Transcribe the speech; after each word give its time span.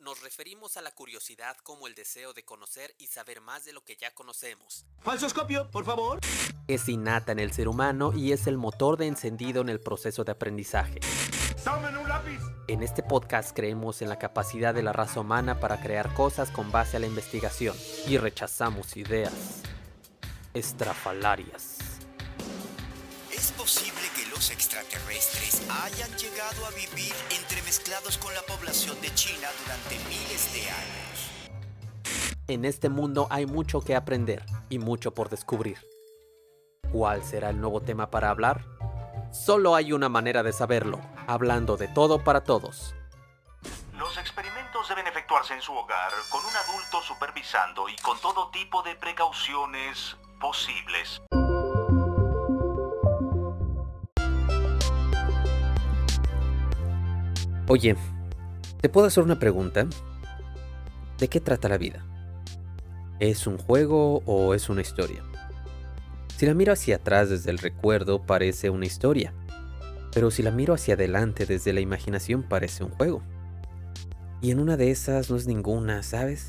nos 0.00 0.20
referimos 0.22 0.76
a 0.76 0.82
la 0.82 0.90
curiosidad 0.90 1.56
como 1.62 1.86
el 1.86 1.94
deseo 1.94 2.32
de 2.32 2.44
conocer 2.44 2.94
y 2.98 3.06
saber 3.06 3.40
más 3.40 3.64
de 3.64 3.72
lo 3.72 3.84
que 3.84 3.96
ya 3.96 4.12
conocemos. 4.14 4.84
Falsoscopio, 5.00 5.70
por 5.70 5.84
favor. 5.84 6.20
Es 6.66 6.88
innata 6.88 7.32
en 7.32 7.38
el 7.38 7.52
ser 7.52 7.68
humano 7.68 8.12
y 8.14 8.32
es 8.32 8.46
el 8.46 8.58
motor 8.58 8.96
de 8.96 9.06
encendido 9.06 9.62
en 9.62 9.68
el 9.68 9.80
proceso 9.80 10.24
de 10.24 10.32
aprendizaje. 10.32 11.00
¡Tomen 11.64 11.96
un 11.96 12.08
lápiz! 12.08 12.40
En 12.68 12.82
este 12.82 13.02
podcast 13.02 13.56
creemos 13.56 14.02
en 14.02 14.08
la 14.08 14.18
capacidad 14.18 14.74
de 14.74 14.82
la 14.82 14.92
raza 14.92 15.20
humana 15.20 15.58
para 15.60 15.80
crear 15.80 16.12
cosas 16.14 16.50
con 16.50 16.70
base 16.70 16.96
a 16.96 17.00
la 17.00 17.06
investigación 17.06 17.76
y 18.06 18.18
rechazamos 18.18 18.96
ideas 18.96 19.62
estrafalarias. 20.54 21.77
¿Es 24.38 24.50
posible 24.50 24.86
que 24.88 24.98
los 24.98 25.02
extraterrestres 25.02 25.68
hayan 25.68 26.10
llegado 26.16 26.66
a 26.66 26.70
vivir 26.70 27.12
entremezclados 27.30 28.18
con 28.18 28.32
la 28.34 28.42
población 28.42 29.00
de 29.00 29.12
China 29.14 29.48
durante 29.62 29.98
miles 30.08 30.52
de 30.52 30.60
años? 30.70 31.30
En 32.46 32.64
este 32.64 32.88
mundo 32.88 33.26
hay 33.30 33.46
mucho 33.46 33.80
que 33.80 33.96
aprender 33.96 34.44
y 34.68 34.78
mucho 34.78 35.12
por 35.12 35.28
descubrir. 35.28 35.78
¿Cuál 36.92 37.24
será 37.24 37.50
el 37.50 37.60
nuevo 37.60 37.80
tema 37.80 38.10
para 38.10 38.30
hablar? 38.30 38.64
Solo 39.32 39.74
hay 39.74 39.92
una 39.92 40.08
manera 40.08 40.42
de 40.42 40.52
saberlo, 40.52 41.00
hablando 41.26 41.76
de 41.76 41.88
todo 41.88 42.22
para 42.22 42.44
todos. 42.44 42.94
Los 43.98 44.16
experimentos 44.18 44.88
deben 44.88 45.06
efectuarse 45.06 45.54
en 45.54 45.62
su 45.62 45.72
hogar, 45.72 46.12
con 46.30 46.44
un 46.44 46.56
adulto 46.56 47.02
supervisando 47.02 47.88
y 47.88 47.96
con 47.96 48.18
todo 48.20 48.50
tipo 48.50 48.82
de 48.82 48.94
precauciones 48.94 50.16
posibles. 50.40 51.20
Oye, 57.70 57.96
¿te 58.80 58.88
puedo 58.88 59.08
hacer 59.08 59.22
una 59.22 59.38
pregunta? 59.38 59.86
¿De 61.18 61.28
qué 61.28 61.38
trata 61.38 61.68
la 61.68 61.76
vida? 61.76 62.02
¿Es 63.20 63.46
un 63.46 63.58
juego 63.58 64.22
o 64.24 64.54
es 64.54 64.70
una 64.70 64.80
historia? 64.80 65.22
Si 66.38 66.46
la 66.46 66.54
miro 66.54 66.72
hacia 66.72 66.96
atrás 66.96 67.28
desde 67.28 67.50
el 67.50 67.58
recuerdo 67.58 68.22
parece 68.22 68.70
una 68.70 68.86
historia, 68.86 69.34
pero 70.14 70.30
si 70.30 70.42
la 70.42 70.50
miro 70.50 70.72
hacia 70.72 70.94
adelante 70.94 71.44
desde 71.44 71.74
la 71.74 71.80
imaginación 71.80 72.42
parece 72.42 72.84
un 72.84 72.90
juego. 72.90 73.22
Y 74.40 74.50
en 74.50 74.60
una 74.60 74.78
de 74.78 74.90
esas 74.90 75.28
no 75.28 75.36
es 75.36 75.46
ninguna, 75.46 76.02
¿sabes? 76.02 76.48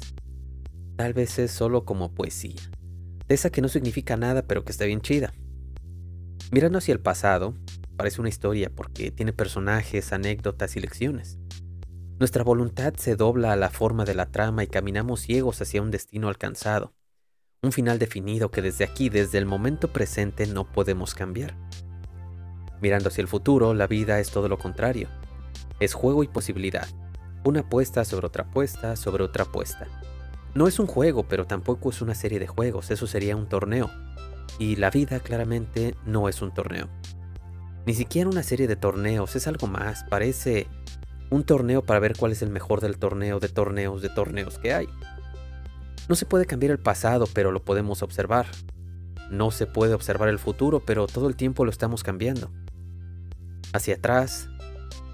Tal 0.95 1.13
vez 1.13 1.37
es 1.37 1.51
solo 1.51 1.83
como 1.83 2.13
poesía, 2.13 2.61
de 3.27 3.35
esa 3.35 3.49
que 3.49 3.61
no 3.61 3.67
significa 3.67 4.15
nada 4.15 4.43
pero 4.43 4.63
que 4.63 4.71
está 4.71 4.85
bien 4.85 5.01
chida. 5.01 5.33
Mirando 6.51 6.77
hacia 6.77 6.93
el 6.93 7.01
pasado, 7.01 7.55
parece 7.99 8.21
una 8.21 8.29
historia 8.29 8.71
porque 8.73 9.11
tiene 9.11 9.33
personajes, 9.33 10.13
anécdotas 10.13 10.75
y 10.75 10.79
lecciones. 10.79 11.37
Nuestra 12.17 12.43
voluntad 12.43 12.95
se 12.95 13.15
dobla 13.15 13.51
a 13.51 13.57
la 13.57 13.69
forma 13.69 14.05
de 14.05 14.15
la 14.15 14.31
trama 14.31 14.63
y 14.63 14.67
caminamos 14.67 15.19
ciegos 15.19 15.61
hacia 15.61 15.81
un 15.81 15.91
destino 15.91 16.29
alcanzado 16.29 16.93
un 17.61 17.73
final 17.73 17.99
definido 17.99 18.51
que 18.51 18.61
desde 18.61 18.85
aquí, 18.85 19.09
desde 19.09 19.37
el 19.37 19.45
momento 19.45 19.89
presente, 19.89 20.47
no 20.47 20.63
podemos 20.63 21.13
cambiar. 21.13 21.55
Mirando 22.81 23.09
hacia 23.09 23.21
el 23.21 23.27
futuro, 23.27 23.73
la 23.73 23.85
vida 23.85 24.19
es 24.19 24.31
todo 24.31 24.47
lo 24.47 24.57
contrario. 24.57 25.09
Es 25.81 25.93
juego 25.93 26.23
y 26.23 26.29
posibilidad. 26.29 26.87
Una 27.43 27.61
apuesta 27.61 28.05
sobre 28.05 28.27
otra 28.27 28.45
apuesta 28.45 28.95
sobre 28.95 29.25
otra 29.25 29.43
apuesta. 29.43 29.87
No 30.55 30.67
es 30.67 30.79
un 30.79 30.87
juego, 30.87 31.27
pero 31.27 31.47
tampoco 31.47 31.89
es 31.89 32.01
una 32.01 32.15
serie 32.15 32.39
de 32.39 32.47
juegos, 32.47 32.91
eso 32.91 33.07
sería 33.07 33.35
un 33.35 33.49
torneo. 33.49 33.91
Y 34.57 34.77
la 34.77 34.89
vida 34.89 35.19
claramente 35.19 35.95
no 36.05 36.29
es 36.29 36.41
un 36.41 36.53
torneo. 36.53 36.87
Ni 37.85 37.93
siquiera 37.93 38.29
una 38.29 38.43
serie 38.43 38.67
de 38.67 38.75
torneos, 38.75 39.35
es 39.35 39.47
algo 39.47 39.67
más, 39.67 40.03
parece 40.09 40.67
un 41.29 41.43
torneo 41.43 41.83
para 41.83 41.99
ver 41.99 42.15
cuál 42.17 42.31
es 42.31 42.41
el 42.41 42.49
mejor 42.49 42.81
del 42.81 42.97
torneo 42.97 43.39
de 43.39 43.49
torneos 43.49 44.01
de 44.01 44.09
torneos 44.09 44.57
que 44.57 44.73
hay. 44.73 44.87
No 46.07 46.15
se 46.15 46.25
puede 46.25 46.45
cambiar 46.45 46.71
el 46.71 46.79
pasado, 46.79 47.27
pero 47.33 47.51
lo 47.51 47.63
podemos 47.63 48.01
observar. 48.01 48.47
No 49.29 49.51
se 49.51 49.67
puede 49.67 49.93
observar 49.93 50.29
el 50.29 50.39
futuro, 50.39 50.83
pero 50.85 51.05
todo 51.05 51.27
el 51.27 51.35
tiempo 51.35 51.65
lo 51.65 51.71
estamos 51.71 52.03
cambiando. 52.03 52.51
Hacia 53.73 53.95
atrás, 53.95 54.49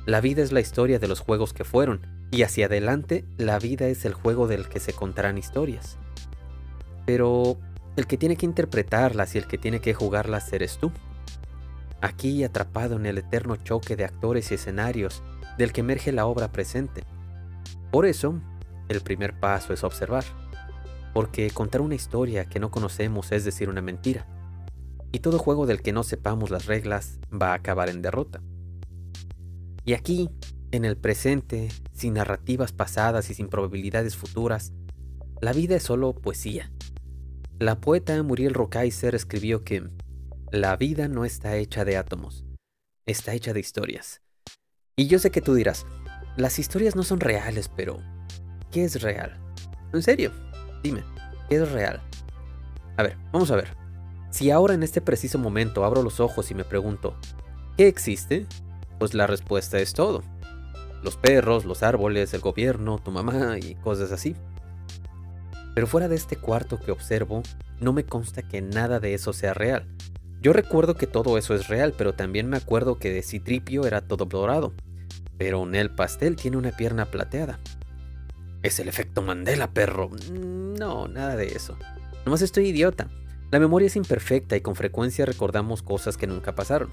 la 0.05 0.21
vida 0.21 0.41
es 0.41 0.53
la 0.53 0.61
historia 0.61 0.99
de 0.99 1.09
los 1.09 1.19
juegos 1.19 1.51
que 1.51 1.65
fueron, 1.65 2.07
y 2.31 2.43
hacia 2.43 2.67
adelante, 2.67 3.25
la 3.37 3.59
vida 3.59 3.87
es 3.87 4.05
el 4.05 4.13
juego 4.13 4.47
del 4.47 4.69
que 4.69 4.79
se 4.79 4.93
contarán 4.93 5.37
historias. 5.37 5.97
Pero 7.05 7.57
el 7.97 8.07
que 8.07 8.17
tiene 8.17 8.37
que 8.37 8.45
interpretarlas 8.45 9.35
y 9.35 9.37
el 9.37 9.47
que 9.47 9.57
tiene 9.57 9.81
que 9.81 9.93
jugarlas 9.93 10.51
eres 10.53 10.77
tú. 10.77 10.91
Aquí 12.05 12.43
atrapado 12.43 12.97
en 12.97 13.07
el 13.07 13.17
eterno 13.17 13.55
choque 13.55 13.95
de 13.95 14.05
actores 14.05 14.51
y 14.51 14.53
escenarios 14.53 15.23
del 15.57 15.73
que 15.73 15.81
emerge 15.81 16.11
la 16.11 16.27
obra 16.27 16.51
presente. 16.51 17.03
Por 17.89 18.05
eso, 18.05 18.39
el 18.89 19.01
primer 19.01 19.39
paso 19.39 19.73
es 19.73 19.83
observar 19.83 20.23
porque 21.15 21.49
contar 21.49 21.81
una 21.81 21.95
historia 21.95 22.45
que 22.45 22.59
no 22.59 22.69
conocemos 22.69 23.31
es 23.31 23.43
decir 23.43 23.69
una 23.69 23.81
mentira, 23.81 24.27
y 25.11 25.19
todo 25.19 25.39
juego 25.39 25.65
del 25.65 25.81
que 25.81 25.93
no 25.93 26.03
sepamos 26.03 26.51
las 26.51 26.67
reglas 26.67 27.17
va 27.33 27.53
a 27.53 27.55
acabar 27.55 27.89
en 27.89 28.03
derrota. 28.03 28.39
Y 29.83 29.93
aquí, 29.93 30.29
en 30.69 30.85
el 30.85 30.97
presente, 30.97 31.69
sin 31.91 32.13
narrativas 32.13 32.71
pasadas 32.71 33.31
y 33.31 33.33
sin 33.33 33.47
probabilidades 33.47 34.15
futuras, 34.15 34.73
la 35.41 35.53
vida 35.53 35.77
es 35.77 35.83
solo 35.83 36.13
poesía. 36.13 36.71
La 37.57 37.79
poeta 37.79 38.21
Muriel 38.21 38.53
Rokaiser 38.53 39.15
escribió 39.15 39.63
que 39.63 39.89
la 40.51 40.75
vida 40.75 41.07
no 41.07 41.25
está 41.25 41.55
hecha 41.55 41.85
de 41.85 41.97
átomos, 41.97 42.45
está 43.05 43.33
hecha 43.33 43.53
de 43.53 43.59
historias. 43.59 44.21
Y 44.95 45.07
yo 45.07 45.19
sé 45.19 45.31
que 45.31 45.41
tú 45.41 45.53
dirás, 45.53 45.85
las 46.37 46.59
historias 46.59 46.95
no 46.95 47.03
son 47.03 47.19
reales, 47.19 47.69
pero 47.69 47.99
¿qué 48.71 48.83
es 48.85 49.01
real? 49.01 49.39
En 49.93 50.01
serio, 50.01 50.31
Dime, 50.85 51.03
¿qué 51.49 51.55
es 51.55 51.71
real? 51.71 51.99
A 52.95 53.01
ver, 53.01 53.17
vamos 53.31 53.49
a 53.49 53.55
ver. 53.55 53.75
Si 54.29 54.51
ahora 54.51 54.75
en 54.75 54.83
este 54.83 55.01
preciso 55.01 55.39
momento 55.39 55.83
abro 55.83 56.03
los 56.03 56.19
ojos 56.19 56.51
y 56.51 56.53
me 56.53 56.63
pregunto, 56.63 57.17
¿qué 57.75 57.87
existe? 57.87 58.45
Pues 58.99 59.15
la 59.15 59.25
respuesta 59.25 59.79
es 59.79 59.93
todo. 59.93 60.21
Los 61.01 61.17
perros, 61.17 61.65
los 61.65 61.81
árboles, 61.81 62.35
el 62.35 62.41
gobierno, 62.41 62.99
tu 62.99 63.09
mamá 63.09 63.57
y 63.57 63.73
cosas 63.73 64.11
así. 64.11 64.35
Pero 65.73 65.87
fuera 65.87 66.07
de 66.07 66.17
este 66.17 66.35
cuarto 66.35 66.79
que 66.79 66.91
observo, 66.91 67.41
no 67.79 67.91
me 67.91 68.05
consta 68.05 68.43
que 68.43 68.61
nada 68.61 68.99
de 68.99 69.15
eso 69.15 69.33
sea 69.33 69.55
real. 69.55 69.87
Yo 70.45 70.53
recuerdo 70.53 70.93
que 70.93 71.07
todo 71.07 71.39
eso 71.39 71.55
es 71.55 71.69
real, 71.69 71.95
pero 71.97 72.13
también 72.13 72.47
me 72.47 72.57
acuerdo 72.57 72.99
que 72.99 73.11
de 73.11 73.23
Citripio 73.23 73.87
era 73.87 74.01
todo 74.01 74.25
dorado. 74.25 74.75
Pero 75.39 75.65
Nel 75.65 75.89
Pastel 75.89 76.35
tiene 76.35 76.57
una 76.57 76.69
pierna 76.69 77.07
plateada. 77.07 77.59
Es 78.61 78.79
el 78.79 78.87
efecto 78.87 79.23
Mandela, 79.23 79.71
perro. 79.71 80.11
No, 80.31 81.07
nada 81.07 81.35
de 81.35 81.47
eso. 81.47 81.79
Nomás 82.25 82.43
estoy 82.43 82.67
idiota. 82.67 83.09
La 83.49 83.59
memoria 83.59 83.87
es 83.87 83.95
imperfecta 83.95 84.55
y 84.55 84.61
con 84.61 84.75
frecuencia 84.75 85.25
recordamos 85.25 85.81
cosas 85.81 86.15
que 86.15 86.27
nunca 86.27 86.53
pasaron. 86.53 86.91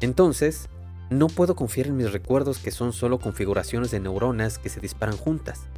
Entonces, 0.00 0.68
no 1.10 1.28
puedo 1.28 1.54
confiar 1.54 1.86
en 1.86 1.96
mis 1.96 2.10
recuerdos 2.12 2.58
que 2.58 2.72
son 2.72 2.92
solo 2.92 3.20
configuraciones 3.20 3.92
de 3.92 4.00
neuronas 4.00 4.58
que 4.58 4.68
se 4.68 4.80
disparan 4.80 5.16
juntas, 5.16 5.68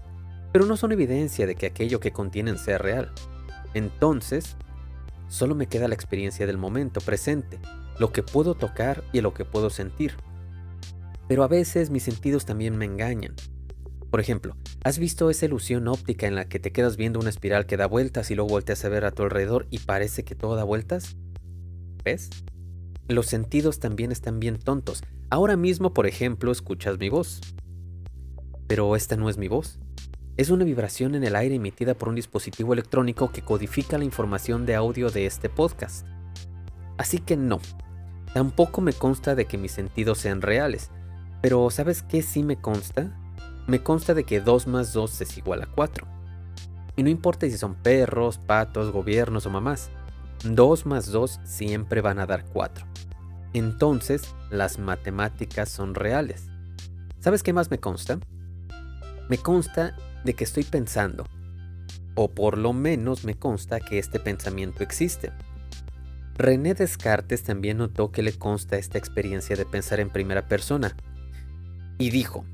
pero 0.50 0.64
no 0.64 0.78
son 0.78 0.92
evidencia 0.92 1.46
de 1.46 1.56
que 1.56 1.66
aquello 1.66 2.00
que 2.00 2.12
contienen 2.12 2.56
sea 2.56 2.78
real. 2.78 3.12
Entonces, 3.74 4.56
solo 5.30 5.54
me 5.54 5.68
queda 5.68 5.88
la 5.88 5.94
experiencia 5.94 6.46
del 6.46 6.58
momento 6.58 7.00
presente, 7.00 7.58
lo 7.98 8.12
que 8.12 8.22
puedo 8.22 8.54
tocar 8.54 9.02
y 9.12 9.22
lo 9.22 9.32
que 9.32 9.46
puedo 9.46 9.70
sentir. 9.70 10.14
Pero 11.28 11.44
a 11.44 11.48
veces 11.48 11.88
mis 11.88 12.02
sentidos 12.02 12.44
también 12.44 12.76
me 12.76 12.84
engañan. 12.84 13.34
Por 14.10 14.20
ejemplo, 14.20 14.56
¿has 14.84 14.98
visto 14.98 15.30
esa 15.30 15.46
ilusión 15.46 15.86
óptica 15.86 16.26
en 16.26 16.34
la 16.34 16.48
que 16.48 16.58
te 16.58 16.72
quedas 16.72 16.96
viendo 16.96 17.20
una 17.20 17.30
espiral 17.30 17.64
que 17.64 17.76
da 17.76 17.86
vueltas 17.86 18.30
y 18.30 18.34
luego 18.34 18.50
volteas 18.50 18.84
a 18.84 18.88
ver 18.88 19.04
a 19.04 19.12
tu 19.12 19.22
alrededor 19.22 19.66
y 19.70 19.78
parece 19.78 20.24
que 20.24 20.34
todo 20.34 20.56
da 20.56 20.64
vueltas? 20.64 21.16
¿Ves? 22.04 22.28
Los 23.06 23.26
sentidos 23.26 23.80
también 23.80 24.12
están 24.12 24.38
bien 24.40 24.58
tontos. 24.58 25.02
Ahora 25.30 25.56
mismo, 25.56 25.94
por 25.94 26.06
ejemplo, 26.06 26.52
escuchas 26.52 26.99
mi 26.99 27.08
voz. 27.08 27.40
Pero 28.66 28.94
esta 28.94 29.16
no 29.16 29.28
es 29.28 29.37
mi 29.37 29.49
voz. 29.49 29.80
Es 30.40 30.48
una 30.48 30.64
vibración 30.64 31.14
en 31.16 31.22
el 31.22 31.37
aire 31.37 31.56
emitida 31.56 31.92
por 31.92 32.08
un 32.08 32.14
dispositivo 32.14 32.72
electrónico 32.72 33.31
que 33.31 33.42
codifica 33.42 33.98
la 33.98 34.04
información 34.04 34.64
de 34.64 34.75
audio 34.75 35.10
de 35.10 35.26
este 35.26 35.50
podcast. 35.50 36.06
Así 36.96 37.19
que 37.19 37.37
no. 37.37 37.60
Tampoco 38.32 38.81
me 38.81 38.94
consta 38.94 39.34
de 39.34 39.44
que 39.44 39.58
mis 39.58 39.72
sentidos 39.72 40.16
sean 40.16 40.40
reales. 40.40 40.90
Pero 41.42 41.69
¿sabes 41.69 42.02
qué 42.02 42.22
sí 42.22 42.42
me 42.42 42.56
consta? 42.56 43.14
me 43.66 43.82
consta 43.82 44.14
de 44.14 44.25
que 44.25 44.40
2 44.40 44.66
más 44.66 44.94
2 44.94 45.20
es 45.20 45.37
igual 45.37 45.60
a 45.60 45.66
4. 45.66 46.06
Y 46.96 47.02
no 47.02 47.10
importa 47.10 47.44
si 47.44 47.58
son 47.58 47.75
perros, 47.75 48.38
patos, 48.38 48.93
gobiernos 48.93 49.44
o 49.44 49.50
mamás, 49.50 49.90
2 50.44 50.86
más 50.86 51.12
2 51.12 51.40
siempre 51.44 52.00
van 52.00 52.19
a 52.19 52.25
dar 52.25 52.46
4. 52.46 52.86
Entonces, 53.52 54.34
las 54.48 54.78
matemáticas 54.78 55.69
son 55.69 55.94
reales. 55.94 56.46
¿Sabes 57.19 57.43
qué 57.43 57.52
más 57.52 57.70
me 57.70 57.78
consta? 57.78 58.19
Me 59.31 59.38
consta 59.38 59.94
de 60.25 60.35
que 60.35 60.43
estoy 60.43 60.65
pensando, 60.65 61.25
o 62.17 62.32
por 62.32 62.59
lo 62.59 62.73
menos 62.73 63.25
me 63.25 63.37
consta 63.37 63.79
que 63.79 64.00
este 64.00 64.19
pensamiento 64.19 64.82
existe. 64.82 65.31
René 66.35 66.75
Descartes 66.75 67.44
también 67.44 67.79
notó 67.79 68.11
que 68.11 68.25
le 68.25 68.32
consta 68.32 68.77
esta 68.77 68.99
experiencia 68.99 69.55
de 69.55 69.65
pensar 69.65 70.00
en 70.00 70.11
primera 70.11 70.49
persona, 70.49 70.97
y 71.97 72.11
dijo, 72.11 72.44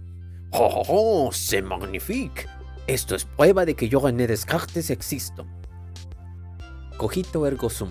¡Oh, 0.51 0.83
oh, 0.87 1.31
magnifique! 1.65 2.45
Esto 2.87 3.15
es 3.15 3.25
prueba 3.25 3.65
de 3.65 3.73
que 3.73 3.89
yo 3.89 4.01
René 4.01 4.27
Descartes 4.27 4.91
existo. 4.91 5.47
Cogito 6.99 7.47
ergo 7.47 7.71
sum. 7.71 7.89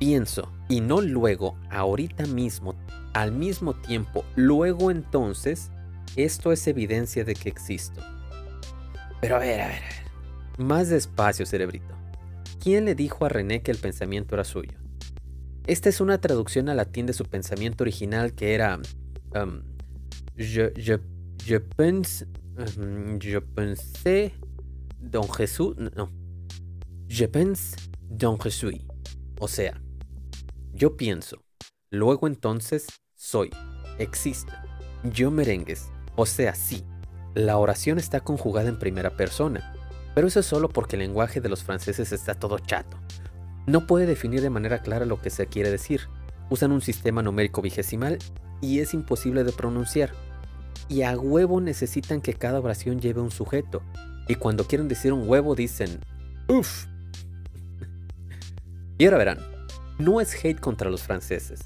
Pienso, 0.00 0.50
y 0.68 0.80
no 0.80 1.00
luego, 1.00 1.56
ahorita 1.70 2.26
mismo, 2.26 2.74
al 3.12 3.30
mismo 3.30 3.72
tiempo, 3.72 4.24
luego 4.34 4.90
entonces, 4.90 5.70
esto 6.16 6.52
es 6.52 6.66
evidencia 6.66 7.24
de 7.24 7.34
que 7.34 7.48
existo. 7.48 8.00
Pero 9.20 9.36
a 9.36 9.38
ver, 9.38 9.60
a 9.60 9.68
ver, 9.68 9.76
a 9.76 9.80
ver. 9.80 10.04
Más 10.58 10.88
despacio, 10.88 11.46
cerebrito. 11.46 11.94
¿Quién 12.62 12.84
le 12.84 12.94
dijo 12.94 13.24
a 13.24 13.28
René 13.28 13.62
que 13.62 13.70
el 13.70 13.78
pensamiento 13.78 14.34
era 14.34 14.44
suyo? 14.44 14.78
Esta 15.66 15.88
es 15.88 16.00
una 16.00 16.20
traducción 16.20 16.68
al 16.68 16.76
latín 16.76 17.06
de 17.06 17.12
su 17.12 17.24
pensamiento 17.24 17.84
original 17.84 18.34
que 18.34 18.54
era... 18.54 18.80
Um, 19.34 19.62
je, 20.36 20.72
je, 20.76 21.00
je, 21.44 21.60
pense, 21.60 22.26
um, 22.78 23.18
je 23.18 23.40
pensé 23.40 24.32
don 24.98 25.28
Jesús... 25.32 25.76
No. 25.76 26.10
Je 27.08 27.26
pense 27.28 27.76
don 28.08 28.38
Jesús. 28.38 28.74
O 29.40 29.48
sea, 29.48 29.80
yo 30.72 30.96
pienso, 30.96 31.44
luego 31.90 32.26
entonces 32.26 32.86
soy, 33.14 33.50
existe. 33.98 34.52
Yo 35.04 35.30
merengues, 35.30 35.90
o 36.16 36.26
sea, 36.26 36.54
sí. 36.54 36.84
La 37.34 37.56
oración 37.56 37.98
está 37.98 38.20
conjugada 38.20 38.68
en 38.68 38.78
primera 38.78 39.10
persona, 39.16 39.74
pero 40.14 40.28
eso 40.28 40.40
es 40.40 40.46
solo 40.46 40.68
porque 40.68 40.96
el 40.96 41.00
lenguaje 41.00 41.40
de 41.40 41.48
los 41.48 41.64
franceses 41.64 42.12
está 42.12 42.34
todo 42.34 42.58
chato. 42.60 42.96
No 43.66 43.86
puede 43.86 44.06
definir 44.06 44.40
de 44.40 44.50
manera 44.50 44.80
clara 44.80 45.06
lo 45.06 45.20
que 45.20 45.30
se 45.30 45.46
quiere 45.46 45.70
decir. 45.70 46.02
Usan 46.50 46.70
un 46.70 46.80
sistema 46.80 47.22
numérico 47.22 47.62
vigesimal 47.62 48.18
y 48.60 48.80
es 48.80 48.94
imposible 48.94 49.42
de 49.42 49.52
pronunciar. 49.52 50.12
Y 50.88 51.02
a 51.02 51.16
huevo 51.16 51.60
necesitan 51.60 52.20
que 52.20 52.34
cada 52.34 52.60
oración 52.60 53.00
lleve 53.00 53.20
un 53.20 53.30
sujeto. 53.30 53.82
Y 54.28 54.36
cuando 54.36 54.66
quieren 54.66 54.86
decir 54.86 55.12
un 55.12 55.28
huevo 55.28 55.54
dicen, 55.54 55.98
uff. 56.48 56.86
y 58.98 59.06
ahora 59.06 59.18
verán, 59.18 59.38
no 59.98 60.20
es 60.20 60.34
hate 60.44 60.60
contra 60.60 60.90
los 60.90 61.02
franceses. 61.02 61.60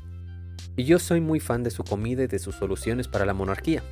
Y 0.76 0.84
yo 0.84 0.98
soy 1.00 1.20
muy 1.20 1.40
fan 1.40 1.64
de 1.64 1.70
su 1.70 1.82
comida 1.82 2.22
y 2.22 2.28
de 2.28 2.38
sus 2.38 2.54
soluciones 2.54 3.08
para 3.08 3.26
la 3.26 3.34
monarquía. 3.34 3.82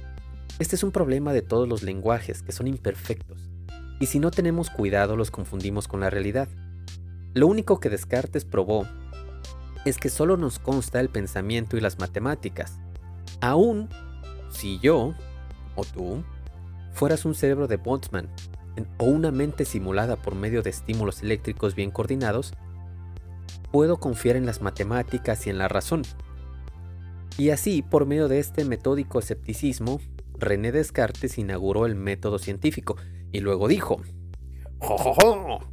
Este 0.58 0.74
es 0.74 0.82
un 0.82 0.90
problema 0.90 1.34
de 1.34 1.42
todos 1.42 1.68
los 1.68 1.82
lenguajes, 1.82 2.42
que 2.42 2.52
son 2.52 2.66
imperfectos. 2.66 3.50
Y 4.00 4.06
si 4.06 4.18
no 4.18 4.30
tenemos 4.30 4.70
cuidado 4.70 5.14
los 5.14 5.30
confundimos 5.30 5.86
con 5.86 6.00
la 6.00 6.08
realidad. 6.08 6.48
Lo 7.34 7.46
único 7.46 7.78
que 7.78 7.90
Descartes 7.90 8.46
probó 8.46 8.86
es 9.84 9.98
que 9.98 10.08
solo 10.08 10.38
nos 10.38 10.58
consta 10.58 11.00
el 11.00 11.10
pensamiento 11.10 11.76
y 11.76 11.80
las 11.80 11.98
matemáticas. 11.98 12.78
Aún 13.42 13.90
si 14.48 14.78
yo, 14.78 15.14
o 15.74 15.84
tú, 15.84 16.24
fueras 16.92 17.26
un 17.26 17.34
cerebro 17.34 17.68
de 17.68 17.76
Boltzmann 17.76 18.30
o 18.96 19.04
una 19.04 19.30
mente 19.30 19.66
simulada 19.66 20.16
por 20.16 20.34
medio 20.34 20.62
de 20.62 20.70
estímulos 20.70 21.22
eléctricos 21.22 21.74
bien 21.74 21.90
coordinados, 21.90 22.54
puedo 23.70 23.98
confiar 23.98 24.36
en 24.36 24.46
las 24.46 24.62
matemáticas 24.62 25.46
y 25.46 25.50
en 25.50 25.58
la 25.58 25.68
razón. 25.68 26.02
Y 27.36 27.50
así, 27.50 27.82
por 27.82 28.06
medio 28.06 28.28
de 28.28 28.38
este 28.38 28.64
metódico 28.64 29.18
escepticismo, 29.18 30.00
René 30.38 30.72
Descartes 30.72 31.38
inauguró 31.38 31.86
el 31.86 31.94
método 31.94 32.38
científico 32.38 32.96
y 33.32 33.40
luego 33.40 33.68
dijo, 33.68 34.00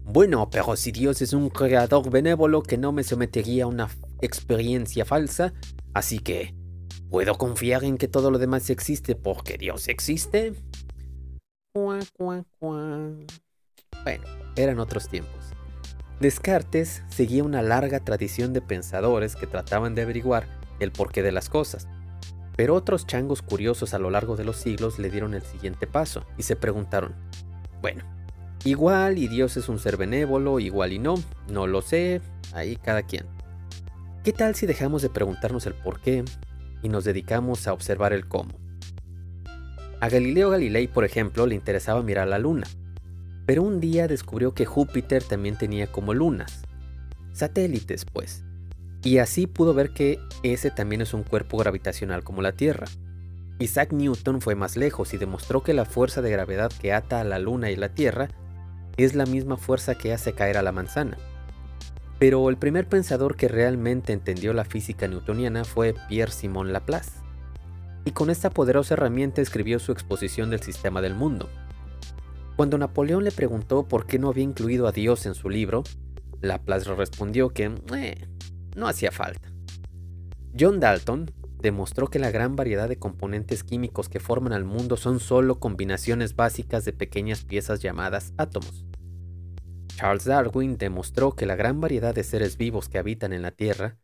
bueno, 0.06 0.50
pero 0.50 0.75
si 0.75 0.92
Dios 0.92 1.21
es 1.21 1.33
un 1.33 1.50
creador 1.50 2.10
benévolo 2.10 2.63
que 2.63 2.77
no 2.77 2.92
me 2.92 3.04
sometería 3.04 3.65
a 3.65 3.68
una 3.68 3.89
experiencia 4.21 5.06
falsa, 5.06 5.54
así 5.94 6.19
que, 6.19 6.56
¿puedo 7.10 7.38
confiar 7.38 7.83
en 7.83 7.98
que 7.98 8.07
todo 8.07 8.31
lo 8.31 8.39
demás 8.39 8.69
existe 8.69 9.15
porque 9.15 9.57
Dios 9.57 9.88
existe? 9.88 10.54
Bueno, 14.04 14.24
eran 14.56 14.80
otros 14.80 15.10
tiempos. 15.10 15.54
Descartes 16.19 17.04
seguía 17.10 17.44
una 17.44 17.62
larga 17.62 18.00
tradición 18.00 18.54
de 18.54 18.62
pensadores 18.62 19.36
que 19.36 19.48
trataban 19.48 19.95
de 19.95 20.04
averiguar 20.04 20.48
el 20.80 20.92
porqué 20.92 21.21
de 21.21 21.31
las 21.31 21.50
cosas. 21.50 21.88
Pero 22.55 22.75
otros 22.75 23.07
changos 23.07 23.41
curiosos 23.41 23.94
a 23.94 24.00
lo 24.00 24.09
largo 24.09 24.35
de 24.35 24.45
los 24.45 24.57
siglos 24.57 25.00
le 25.00 25.09
dieron 25.09 25.33
el 25.33 25.41
siguiente 25.41 25.88
paso 25.88 26.25
y 26.38 26.44
se 26.44 26.55
preguntaron, 26.55 27.15
bueno, 27.81 28.03
Igual 28.65 29.17
y 29.17 29.27
Dios 29.27 29.57
es 29.57 29.67
un 29.67 29.77
ser 29.77 29.97
benévolo, 29.97 30.57
igual 30.57 30.94
y 30.94 31.00
no, 31.00 31.15
no 31.50 31.67
lo 31.67 31.81
sé, 31.81 32.21
ahí 32.53 32.77
cada 32.77 33.03
quien. 33.03 33.25
¿Qué 34.23 34.31
tal 34.31 34.55
si 34.55 34.65
dejamos 34.65 35.01
de 35.01 35.09
preguntarnos 35.09 35.65
el 35.65 35.73
por 35.73 36.00
qué 36.00 36.23
y 36.81 36.88
nos 36.88 37.03
dedicamos 37.03 37.67
a 37.67 37.73
observar 37.73 38.13
el 38.13 38.25
cómo? 38.25 38.57
A 40.00 40.07
Galileo 40.07 40.50
Galilei, 40.50 40.88
por 40.88 41.03
ejemplo, 41.03 41.45
le 41.45 41.55
interesaba 41.55 42.01
mirar 42.03 42.29
la 42.29 42.39
luna, 42.39 42.65
pero 43.45 43.63
un 43.63 43.81
día 43.81 44.07
descubrió 44.07 44.53
que 44.53 44.65
Júpiter 44.65 45.21
también 45.23 45.57
tenía 45.57 45.88
como 45.88 46.13
lunas, 46.13 46.61
satélites 47.33 48.05
pues, 48.05 48.45
y 49.03 49.17
así 49.17 49.47
pudo 49.47 49.73
ver 49.73 49.91
que 49.91 50.19
ese 50.44 50.71
también 50.71 51.01
es 51.01 51.13
un 51.13 51.23
cuerpo 51.23 51.57
gravitacional 51.57 52.23
como 52.23 52.41
la 52.41 52.53
Tierra. 52.53 52.88
Isaac 53.59 53.91
Newton 53.91 54.41
fue 54.41 54.55
más 54.55 54.77
lejos 54.77 55.13
y 55.13 55.17
demostró 55.17 55.61
que 55.61 55.73
la 55.73 55.85
fuerza 55.85 56.21
de 56.21 56.31
gravedad 56.31 56.71
que 56.71 56.94
ata 56.94 57.19
a 57.19 57.23
la 57.23 57.39
Luna 57.39 57.69
y 57.69 57.75
la 57.75 57.89
Tierra 57.89 58.29
es 58.97 59.15
la 59.15 59.25
misma 59.25 59.57
fuerza 59.57 59.95
que 59.95 60.13
hace 60.13 60.33
caer 60.33 60.57
a 60.57 60.63
la 60.63 60.71
manzana. 60.71 61.17
Pero 62.19 62.50
el 62.50 62.57
primer 62.57 62.88
pensador 62.88 63.35
que 63.35 63.47
realmente 63.47 64.13
entendió 64.13 64.53
la 64.53 64.65
física 64.65 65.07
newtoniana 65.07 65.65
fue 65.65 65.95
Pierre-Simon 66.07 66.71
Laplace, 66.71 67.11
y 68.05 68.11
con 68.11 68.29
esta 68.29 68.50
poderosa 68.50 68.94
herramienta 68.94 69.41
escribió 69.41 69.79
su 69.79 69.91
exposición 69.91 70.50
del 70.50 70.61
sistema 70.61 71.01
del 71.01 71.15
mundo. 71.15 71.50
Cuando 72.55 72.77
Napoleón 72.77 73.23
le 73.23 73.31
preguntó 73.31 73.88
por 73.88 74.05
qué 74.05 74.19
no 74.19 74.29
había 74.29 74.44
incluido 74.44 74.88
a 74.88 74.91
Dios 74.91 75.25
en 75.25 75.33
su 75.33 75.50
libro, 75.50 75.83
Laplace 76.41 76.94
respondió 76.94 77.50
que 77.50 77.71
eh, 77.95 78.27
no 78.75 78.87
hacía 78.87 79.11
falta. 79.11 79.49
John 80.57 80.79
Dalton 80.79 81.31
demostró 81.61 82.07
que 82.07 82.19
la 82.19 82.29
gran 82.29 82.55
variedad 82.55 82.89
de 82.89 82.99
componentes 82.99 83.63
químicos 83.63 84.09
que 84.09 84.19
forman 84.19 84.53
al 84.53 84.65
mundo 84.65 84.97
son 84.97 85.19
solo 85.19 85.59
combinaciones 85.59 86.35
básicas 86.35 86.85
de 86.85 86.93
pequeñas 86.93 87.43
piezas 87.43 87.79
llamadas 87.79 88.33
átomos. 88.37 88.85
Charles 89.87 90.25
Darwin 90.25 90.77
demostró 90.77 91.35
que 91.35 91.45
la 91.45 91.55
gran 91.55 91.79
variedad 91.79 92.13
de 92.13 92.23
seres 92.23 92.57
vivos 92.57 92.89
que 92.89 92.97
habitan 92.97 93.31
en 93.31 93.41
la 93.41 93.51
Tierra 93.51 93.97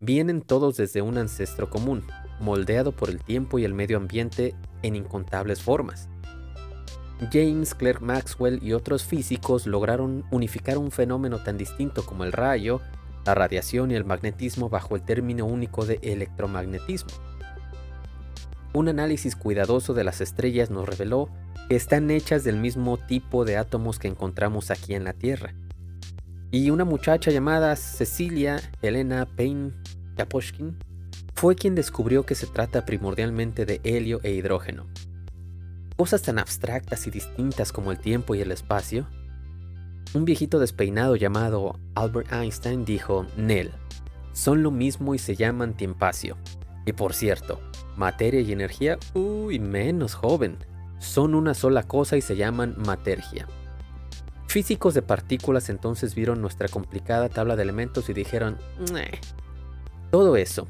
vienen 0.00 0.40
todos 0.40 0.76
desde 0.76 1.02
un 1.02 1.18
ancestro 1.18 1.68
común, 1.68 2.04
moldeado 2.40 2.92
por 2.92 3.10
el 3.10 3.22
tiempo 3.22 3.58
y 3.58 3.64
el 3.64 3.74
medio 3.74 3.98
ambiente 3.98 4.54
en 4.82 4.96
incontables 4.96 5.62
formas. 5.62 6.08
James 7.30 7.74
Clerk 7.74 8.00
Maxwell 8.00 8.60
y 8.62 8.72
otros 8.72 9.04
físicos 9.04 9.66
lograron 9.66 10.24
unificar 10.30 10.78
un 10.78 10.90
fenómeno 10.90 11.42
tan 11.42 11.56
distinto 11.56 12.04
como 12.04 12.24
el 12.24 12.32
rayo, 12.32 12.80
la 13.24 13.34
radiación 13.34 13.90
y 13.90 13.94
el 13.94 14.04
magnetismo 14.04 14.68
bajo 14.68 14.96
el 14.96 15.02
término 15.02 15.46
único 15.46 15.84
de 15.84 15.98
electromagnetismo. 16.02 17.10
Un 18.74 18.88
análisis 18.88 19.36
cuidadoso 19.36 19.94
de 19.94 20.04
las 20.04 20.20
estrellas 20.20 20.70
nos 20.70 20.88
reveló 20.88 21.28
que 21.68 21.76
están 21.76 22.10
hechas 22.10 22.42
del 22.44 22.56
mismo 22.56 22.96
tipo 22.96 23.44
de 23.44 23.56
átomos 23.56 23.98
que 23.98 24.08
encontramos 24.08 24.70
aquí 24.70 24.94
en 24.94 25.04
la 25.04 25.12
Tierra. 25.12 25.54
Y 26.50 26.70
una 26.70 26.84
muchacha 26.84 27.30
llamada 27.30 27.76
Cecilia 27.76 28.60
Elena 28.82 29.26
Payne 29.36 29.72
Kaposhkin 30.16 30.76
fue 31.34 31.54
quien 31.54 31.74
descubrió 31.74 32.24
que 32.24 32.34
se 32.34 32.46
trata 32.46 32.84
primordialmente 32.84 33.64
de 33.64 33.80
helio 33.84 34.20
e 34.22 34.32
hidrógeno. 34.32 34.86
Cosas 35.96 36.22
tan 36.22 36.38
abstractas 36.38 37.06
y 37.06 37.10
distintas 37.10 37.72
como 37.72 37.92
el 37.92 37.98
tiempo 37.98 38.34
y 38.34 38.40
el 38.40 38.52
espacio 38.52 39.06
un 40.14 40.24
viejito 40.24 40.58
despeinado 40.58 41.16
llamado 41.16 41.78
Albert 41.94 42.32
Einstein 42.32 42.84
dijo, 42.84 43.26
Nel, 43.36 43.72
son 44.32 44.62
lo 44.62 44.70
mismo 44.70 45.14
y 45.14 45.18
se 45.18 45.36
llaman 45.36 45.74
tiempacio. 45.74 46.36
Y 46.84 46.92
por 46.92 47.14
cierto, 47.14 47.60
materia 47.96 48.40
y 48.40 48.52
energía, 48.52 48.98
uy, 49.14 49.58
menos 49.58 50.14
joven, 50.14 50.58
son 50.98 51.34
una 51.34 51.54
sola 51.54 51.84
cosa 51.84 52.16
y 52.16 52.20
se 52.20 52.36
llaman 52.36 52.74
matergia. 52.78 53.46
Físicos 54.48 54.92
de 54.92 55.00
partículas 55.00 55.70
entonces 55.70 56.14
vieron 56.14 56.42
nuestra 56.42 56.68
complicada 56.68 57.30
tabla 57.30 57.56
de 57.56 57.62
elementos 57.62 58.10
y 58.10 58.12
dijeron, 58.12 58.58
todo 60.10 60.36
eso, 60.36 60.68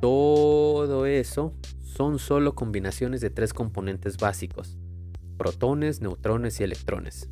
todo 0.00 1.06
eso 1.06 1.54
son 1.82 2.20
solo 2.20 2.54
combinaciones 2.54 3.20
de 3.20 3.30
tres 3.30 3.52
componentes 3.52 4.16
básicos, 4.16 4.78
protones, 5.36 6.00
neutrones 6.00 6.60
y 6.60 6.64
electrones. 6.64 7.28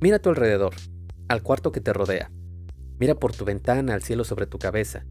Mira 0.00 0.16
a 0.16 0.18
tu 0.20 0.28
alrededor, 0.28 0.74
al 1.26 1.42
cuarto 1.42 1.72
que 1.72 1.80
te 1.80 1.92
rodea. 1.92 2.30
Mira 3.00 3.16
por 3.16 3.34
tu 3.34 3.44
ventana 3.44 3.94
al 3.94 4.02
cielo 4.02 4.22
sobre 4.22 4.46
tu 4.46 4.58
cabeza. 4.58 5.04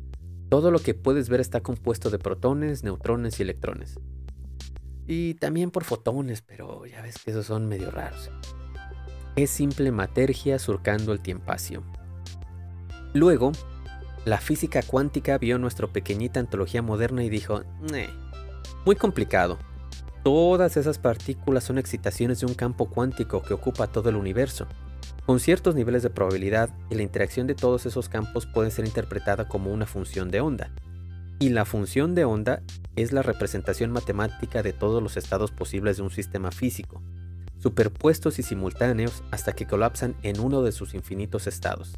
Todo 0.47 0.71
lo 0.71 0.79
que 0.79 0.93
puedes 0.93 1.27
ver 1.27 1.41
está 1.41 1.59
compuesto 1.59 2.09
de 2.09 2.19
protones, 2.19 2.85
neutrones 2.85 3.37
y 3.39 3.43
electrones. 3.43 3.99
Y 5.05 5.33
también 5.35 5.71
por 5.71 5.83
fotones, 5.83 6.41
pero 6.41 6.85
ya 6.85 7.01
ves 7.01 7.17
que 7.17 7.31
esos 7.31 7.45
son 7.45 7.67
medio 7.67 7.91
raros. 7.91 8.31
Es 9.35 9.49
simple 9.49 9.91
matergia 9.91 10.57
surcando 10.57 11.11
el 11.11 11.19
tiempacio. 11.19 11.83
Luego, 13.13 13.51
la 14.23 14.37
física 14.37 14.81
cuántica 14.83 15.37
vio 15.37 15.57
nuestra 15.57 15.87
pequeñita 15.87 16.39
antología 16.39 16.81
moderna 16.81 17.25
y 17.25 17.29
dijo, 17.29 17.61
muy 18.85 18.95
complicado. 18.95 19.57
Todas 20.27 20.75
esas 20.75 20.97
partículas 20.97 21.63
son 21.63 21.77
excitaciones 21.77 22.41
de 22.41 22.47
un 22.47 22.53
campo 22.53 22.89
cuántico 22.89 23.41
que 23.41 23.53
ocupa 23.53 23.87
todo 23.87 24.09
el 24.09 24.17
universo, 24.17 24.67
con 25.25 25.39
ciertos 25.39 25.73
niveles 25.73 26.03
de 26.03 26.09
probabilidad 26.09 26.69
y 26.89 26.95
la 26.95 27.03
interacción 27.03 27.47
de 27.47 27.55
todos 27.55 27.85
esos 27.85 28.09
campos 28.09 28.45
puede 28.45 28.69
ser 28.69 28.85
interpretada 28.85 29.47
como 29.47 29.71
una 29.71 29.85
función 29.85 30.29
de 30.29 30.41
onda. 30.41 30.69
Y 31.39 31.47
la 31.47 31.63
función 31.63 32.13
de 32.13 32.25
onda 32.25 32.61
es 32.97 33.13
la 33.13 33.21
representación 33.21 33.93
matemática 33.93 34.63
de 34.63 34.73
todos 34.73 35.01
los 35.01 35.15
estados 35.15 35.51
posibles 35.51 35.95
de 35.95 36.03
un 36.03 36.11
sistema 36.11 36.51
físico, 36.51 37.01
superpuestos 37.57 38.37
y 38.37 38.43
simultáneos 38.43 39.23
hasta 39.31 39.53
que 39.53 39.65
colapsan 39.65 40.13
en 40.23 40.41
uno 40.41 40.61
de 40.61 40.73
sus 40.73 40.93
infinitos 40.93 41.47
estados. 41.47 41.93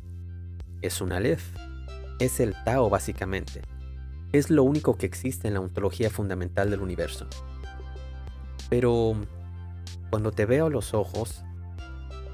Es 0.83 1.01
un 1.01 1.13
Aleph. 1.13 1.55
Es 2.19 2.39
el 2.39 2.53
Tao 2.63 2.91
básicamente. 2.91 3.63
Es 4.33 4.51
lo 4.51 4.61
único 4.61 4.99
que 4.99 5.07
existe 5.07 5.47
en 5.47 5.55
la 5.55 5.61
ontología 5.61 6.11
fundamental 6.11 6.69
del 6.69 6.81
universo. 6.81 7.27
Pero 8.69 9.15
cuando 10.09 10.31
te 10.31 10.45
veo 10.45 10.67
a 10.67 10.69
los 10.69 10.93
ojos, 10.93 11.43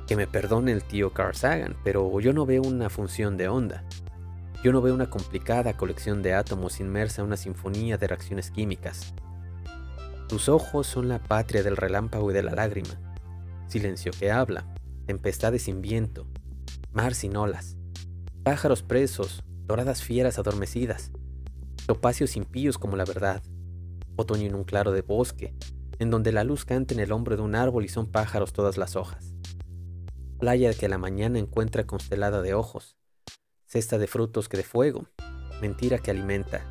que 0.08 0.16
me 0.16 0.28
perdone 0.28 0.72
el 0.72 0.84
tío 0.84 1.14
Carl 1.14 1.36
Sagan, 1.36 1.76
pero 1.84 2.20
yo 2.20 2.34
no 2.34 2.46
veo 2.46 2.62
una 2.62 2.90
función 2.90 3.38
de 3.38 3.48
onda. 3.48 3.84
Yo 4.64 4.72
no 4.72 4.82
veo 4.82 4.94
una 4.94 5.10
complicada 5.10 5.78
colección 5.78 6.22
de 6.22 6.34
átomos 6.34 6.80
inmersa 6.80 7.22
en 7.22 7.28
una 7.28 7.38
sinfonía 7.38 7.98
de 7.98 8.08
reacciones 8.08 8.52
químicas. 8.52 9.14
Tus 10.28 10.50
ojos 10.50 10.88
son 10.88 11.08
la 11.08 11.20
patria 11.20 11.64
del 11.64 11.78
relámpago 11.78 12.32
y 12.32 12.34
de 12.34 12.44
la 12.44 12.52
lágrima, 12.52 13.00
silencio 13.68 14.12
que 14.12 14.32
habla, 14.32 14.66
tempestades 15.06 15.64
sin 15.64 15.82
viento, 15.82 16.28
mar 16.94 17.14
sin 17.14 17.36
olas, 17.36 17.78
pájaros 18.44 18.82
presos, 18.82 19.44
doradas 19.68 20.02
fieras 20.02 20.40
adormecidas, 20.40 21.12
topacios 21.86 22.36
impíos 22.36 22.78
como 22.80 22.96
la 22.96 23.06
verdad, 23.06 23.44
otoño 24.16 24.48
en 24.48 24.56
un 24.56 24.64
claro 24.64 24.92
de 24.92 25.02
bosque, 25.02 25.54
en 26.00 26.10
donde 26.10 26.32
la 26.32 26.44
luz 26.44 26.66
canta 26.66 26.94
en 26.94 27.00
el 27.00 27.12
hombro 27.12 27.36
de 27.36 27.42
un 27.42 27.56
árbol 27.56 27.86
y 27.86 27.90
son 27.90 28.12
pájaros 28.12 28.54
todas 28.54 28.78
las 28.78 28.96
hojas. 28.96 29.34
Playa 30.40 30.74
que 30.74 30.90
la 30.90 30.98
mañana 30.98 31.40
encuentra 31.40 31.86
constelada 31.86 32.42
de 32.42 32.54
ojos, 32.54 32.98
cesta 33.66 33.98
de 33.98 34.08
frutos 34.08 34.50
que 34.50 34.58
de 34.58 34.64
fuego, 34.64 35.08
mentira 35.62 35.98
que 36.00 36.12
alimenta, 36.12 36.62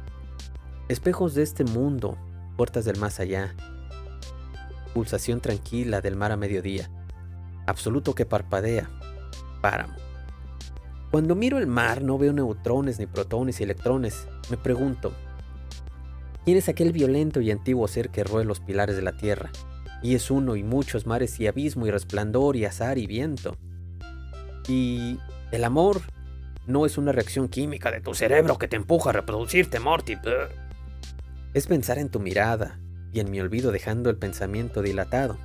espejos 0.89 1.35
de 1.35 1.43
este 1.43 1.65
mundo, 1.65 2.19
puertas 2.57 2.85
del 2.85 2.99
más 2.99 3.21
allá, 3.21 3.55
pulsación 4.93 5.41
tranquila 5.41 6.01
del 6.01 6.17
mar 6.17 6.33
a 6.33 6.37
mediodía, 6.37 6.91
absoluto 7.67 8.15
que 8.15 8.27
parpadea, 8.27 8.91
páramo. 9.61 9.95
Cuando 11.11 11.35
miro 11.35 11.59
el 11.59 11.67
mar 11.67 12.03
no 12.03 12.19
veo 12.19 12.33
neutrones 12.33 12.99
ni 12.99 13.07
protones 13.07 13.61
y 13.61 13.65
electrones, 13.65 14.29
me 14.51 14.57
pregunto, 14.57 15.13
¿quién 16.45 16.57
es 16.57 16.69
aquel 16.69 16.93
violento 16.93 17.41
y 17.41 17.51
antiguo 17.51 17.89
ser 17.89 18.11
que 18.11 18.25
roe 18.25 18.45
los 18.45 18.61
pilares 18.61 18.97
de 18.97 19.03
la 19.03 19.17
tierra? 19.17 19.51
Y 20.03 20.15
es 20.15 20.31
uno 20.31 20.57
y 20.57 20.63
muchos 20.63 21.07
mares 21.07 21.41
y 21.41 21.47
abismo 21.47 21.87
y 21.87 21.91
resplandor 21.91 22.57
y 22.57 22.65
azar 22.65 22.99
y 22.99 23.07
viento. 23.07 23.57
Y 24.69 25.19
el 25.51 25.65
amor 25.65 26.03
no 26.67 26.87
es 26.87 26.99
una 26.99 27.13
reacción 27.13 27.49
química 27.49 27.91
de 27.91 28.01
tu 28.01 28.15
cerebro 28.15 28.59
que 28.59 28.69
te 28.69 28.77
empuja 28.77 29.11
a 29.11 29.15
reproducirte, 29.15 29.81
Morty. 29.81 30.17
Es 31.53 31.67
pensar 31.67 31.99
en 31.99 32.09
tu 32.09 32.21
mirada, 32.21 32.79
y 33.13 33.21
en 33.21 33.31
mi 33.31 33.41
olvido 33.41 33.71
dejando 33.71 34.11
el 34.11 34.17
pensamiento 34.17 34.83
dilatado, 34.83 35.39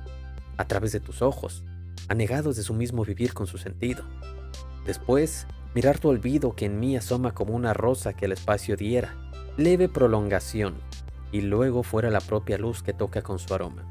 a 0.56 0.66
través 0.66 0.92
de 0.92 1.00
tus 1.00 1.22
ojos, 1.22 1.62
anegados 2.08 2.56
de 2.56 2.62
su 2.62 2.74
mismo 2.74 3.04
vivir 3.04 3.32
con 3.32 3.46
su 3.46 3.58
sentido. 3.58 4.04
Después, 4.84 5.46
mirar 5.74 5.98
tu 5.98 6.08
olvido 6.08 6.56
que 6.56 6.66
en 6.66 6.80
mí 6.80 6.96
asoma 6.96 7.32
como 7.32 7.54
una 7.54 7.72
rosa 7.72 8.12
que 8.12 8.24
el 8.24 8.32
espacio 8.32 8.76
diera, 8.76 9.14
leve 9.56 9.88
prolongación, 9.88 10.74
y 11.32 11.42
luego 11.42 11.82
fuera 11.82 12.10
la 12.10 12.20
propia 12.20 12.58
luz 12.58 12.82
que 12.82 12.92
toca 12.92 13.22
con 13.22 13.38
su 13.38 13.54
aroma. 13.54 13.84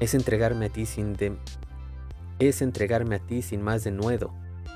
Es 0.00 0.14
entregarme 0.14 0.66
a 0.66 0.68
ti 0.68 0.86
sin 0.86 1.14
de... 1.14 1.36
es 2.38 2.62
entregarme 2.62 3.16
a 3.16 3.18
ti 3.20 3.42
sin 3.42 3.62
más 3.62 3.84
denuedo 3.84 4.34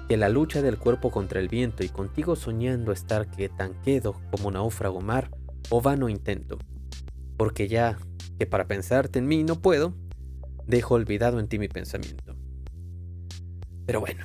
que 0.09 0.17
la 0.17 0.31
lucha 0.31 0.63
del 0.63 0.79
cuerpo 0.79 1.11
contra 1.11 1.39
el 1.39 1.49
viento 1.49 1.85
y 1.85 1.89
contigo 1.91 2.35
soñando 2.35 2.93
estar 2.93 3.31
que 3.31 3.51
tan 3.51 3.75
quedo 3.83 4.19
como 4.31 4.51
náufrago 4.51 5.03
mar 5.03 5.31
o 5.69 5.83
vano 5.83 6.09
intento. 6.09 6.59
Porque 7.37 7.69
ya 7.69 7.99
que 8.39 8.47
para 8.47 8.67
pensarte 8.67 9.19
en 9.19 9.27
mí 9.27 9.45
no 9.45 9.61
puedo, 9.61 9.95
dejo 10.67 10.95
olvidado 10.95 11.39
en 11.41 11.49
ti 11.49 11.59
mi 11.59 11.69
pensamiento. 11.69 12.37
Pero 13.85 14.01
bueno, 14.01 14.25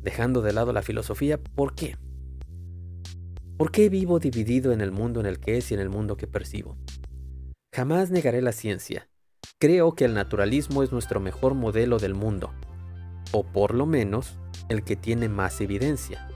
dejando 0.00 0.40
de 0.40 0.52
lado 0.52 0.72
la 0.72 0.82
filosofía, 0.82 1.38
¿por 1.38 1.74
qué? 1.74 1.96
¿Por 3.62 3.70
qué 3.70 3.88
vivo 3.88 4.18
dividido 4.18 4.72
en 4.72 4.80
el 4.80 4.90
mundo 4.90 5.20
en 5.20 5.26
el 5.26 5.38
que 5.38 5.56
es 5.56 5.70
y 5.70 5.74
en 5.74 5.78
el 5.78 5.88
mundo 5.88 6.16
que 6.16 6.26
percibo? 6.26 6.76
Jamás 7.72 8.10
negaré 8.10 8.42
la 8.42 8.50
ciencia. 8.50 9.08
Creo 9.60 9.94
que 9.94 10.04
el 10.04 10.14
naturalismo 10.14 10.82
es 10.82 10.90
nuestro 10.90 11.20
mejor 11.20 11.54
modelo 11.54 11.98
del 11.98 12.14
mundo, 12.14 12.50
o 13.30 13.44
por 13.44 13.76
lo 13.76 13.86
menos 13.86 14.36
el 14.68 14.82
que 14.82 14.96
tiene 14.96 15.28
más 15.28 15.60
evidencia. 15.60 16.28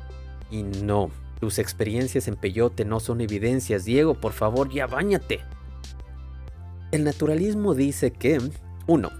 Y 0.52 0.62
no, 0.62 1.10
tus 1.40 1.58
experiencias 1.58 2.28
en 2.28 2.36
peyote 2.36 2.84
no 2.84 3.00
son 3.00 3.20
evidencias, 3.20 3.84
Diego, 3.84 4.14
por 4.14 4.32
favor, 4.32 4.70
ya 4.70 4.86
bañate. 4.86 5.40
El 6.92 7.02
naturalismo 7.02 7.74
dice 7.74 8.12
que, 8.12 8.38
1. 8.86 9.10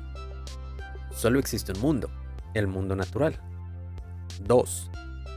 Solo 1.13 1.41
existe 1.41 1.73
un 1.73 1.81
mundo, 1.81 2.09
el 2.55 2.69
mundo 2.69 2.95
natural. 2.95 3.41
2. 4.45 4.91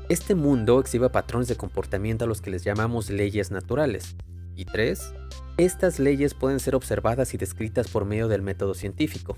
Este 0.10 0.34
mundo 0.34 0.80
exhibe 0.80 1.08
patrones 1.12 1.48
de 1.50 1.56
comportamiento 1.56 2.26
a 2.26 2.28
los 2.28 2.42
que 2.42 2.50
les 2.50 2.64
llamamos 2.64 3.12
leyes 3.12 3.52
naturales. 3.52 4.16
Y 4.56 4.66
3. 4.66 5.14
Estas 5.58 6.00
leyes 6.00 6.34
pueden 6.34 6.60
ser 6.60 6.74
observadas 6.74 7.36
y 7.36 7.38
descritas 7.38 7.90
por 7.90 8.06
medio 8.06 8.28
del 8.28 8.42
método 8.42 8.74
científico. 8.74 9.38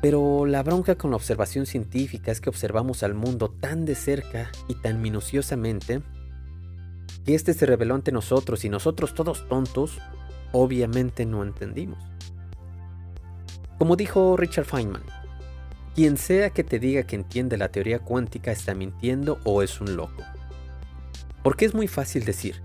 Pero 0.00 0.46
la 0.46 0.62
bronca 0.62 0.94
con 0.94 1.10
la 1.10 1.16
observación 1.16 1.66
científica 1.66 2.30
es 2.30 2.40
que 2.40 2.50
observamos 2.50 3.02
al 3.02 3.14
mundo 3.14 3.50
tan 3.50 3.84
de 3.84 3.96
cerca 3.96 4.52
y 4.68 4.76
tan 4.76 5.02
minuciosamente 5.02 6.02
que 7.24 7.34
este 7.34 7.52
se 7.52 7.66
reveló 7.66 7.96
ante 7.96 8.12
nosotros 8.12 8.64
y 8.64 8.68
nosotros 8.68 9.12
todos 9.14 9.48
tontos 9.48 9.98
obviamente 10.52 11.26
no 11.26 11.42
entendimos. 11.42 11.98
Como 13.76 13.96
dijo 13.96 14.36
Richard 14.36 14.66
Feynman, 14.66 15.02
quien 15.94 16.16
sea 16.16 16.50
que 16.50 16.64
te 16.64 16.78
diga 16.78 17.02
que 17.02 17.16
entiende 17.16 17.56
la 17.56 17.68
teoría 17.68 17.98
cuántica 17.98 18.52
está 18.52 18.74
mintiendo 18.74 19.38
o 19.44 19.62
es 19.62 19.80
un 19.80 19.96
loco. 19.96 20.22
Porque 21.42 21.64
es 21.64 21.74
muy 21.74 21.88
fácil 21.88 22.24
decir, 22.24 22.62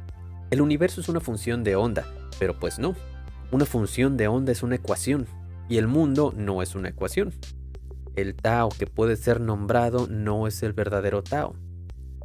el 0.52 0.62
universo 0.62 1.02
es 1.02 1.10
una 1.10 1.20
función 1.20 1.64
de 1.64 1.76
onda, 1.76 2.06
pero 2.40 2.60
pues 2.60 2.78
no, 2.80 2.96
una 3.52 3.66
función 3.66 4.18
de 4.18 4.28
onda 4.28 4.52
es 4.52 4.64
una 4.64 4.76
ecuación, 4.76 5.28
y 5.70 5.78
el 5.78 5.88
mundo 5.88 6.34
no 6.36 6.62
es 6.62 6.76
una 6.76 6.90
ecuación. 6.90 7.34
El 8.16 8.36
Tao 8.36 8.70
que 8.70 8.88
puede 8.88 9.16
ser 9.16 9.42
nombrado 9.42 10.08
no 10.08 10.48
es 10.48 10.64
el 10.64 10.74
verdadero 10.74 11.24
Tao. 11.24 11.56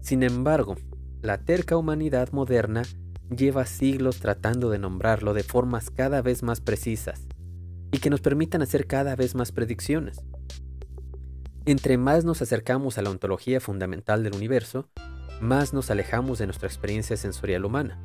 Sin 0.02 0.22
embargo, 0.22 0.76
la 1.22 1.38
terca 1.38 1.76
humanidad 1.76 2.30
moderna 2.32 2.82
lleva 3.34 3.66
siglos 3.66 4.18
tratando 4.20 4.70
de 4.70 4.78
nombrarlo 4.78 5.34
de 5.34 5.42
formas 5.42 5.90
cada 5.90 6.22
vez 6.22 6.42
más 6.42 6.60
precisas 6.60 7.26
y 7.92 7.98
que 7.98 8.10
nos 8.10 8.20
permitan 8.20 8.62
hacer 8.62 8.86
cada 8.86 9.16
vez 9.16 9.34
más 9.34 9.52
predicciones. 9.52 10.20
Entre 11.66 11.98
más 11.98 12.24
nos 12.24 12.40
acercamos 12.40 12.96
a 12.96 13.02
la 13.02 13.10
ontología 13.10 13.60
fundamental 13.60 14.24
del 14.24 14.34
universo, 14.34 14.88
más 15.42 15.74
nos 15.74 15.90
alejamos 15.90 16.38
de 16.38 16.46
nuestra 16.46 16.68
experiencia 16.68 17.16
sensorial 17.16 17.66
humana. 17.66 17.98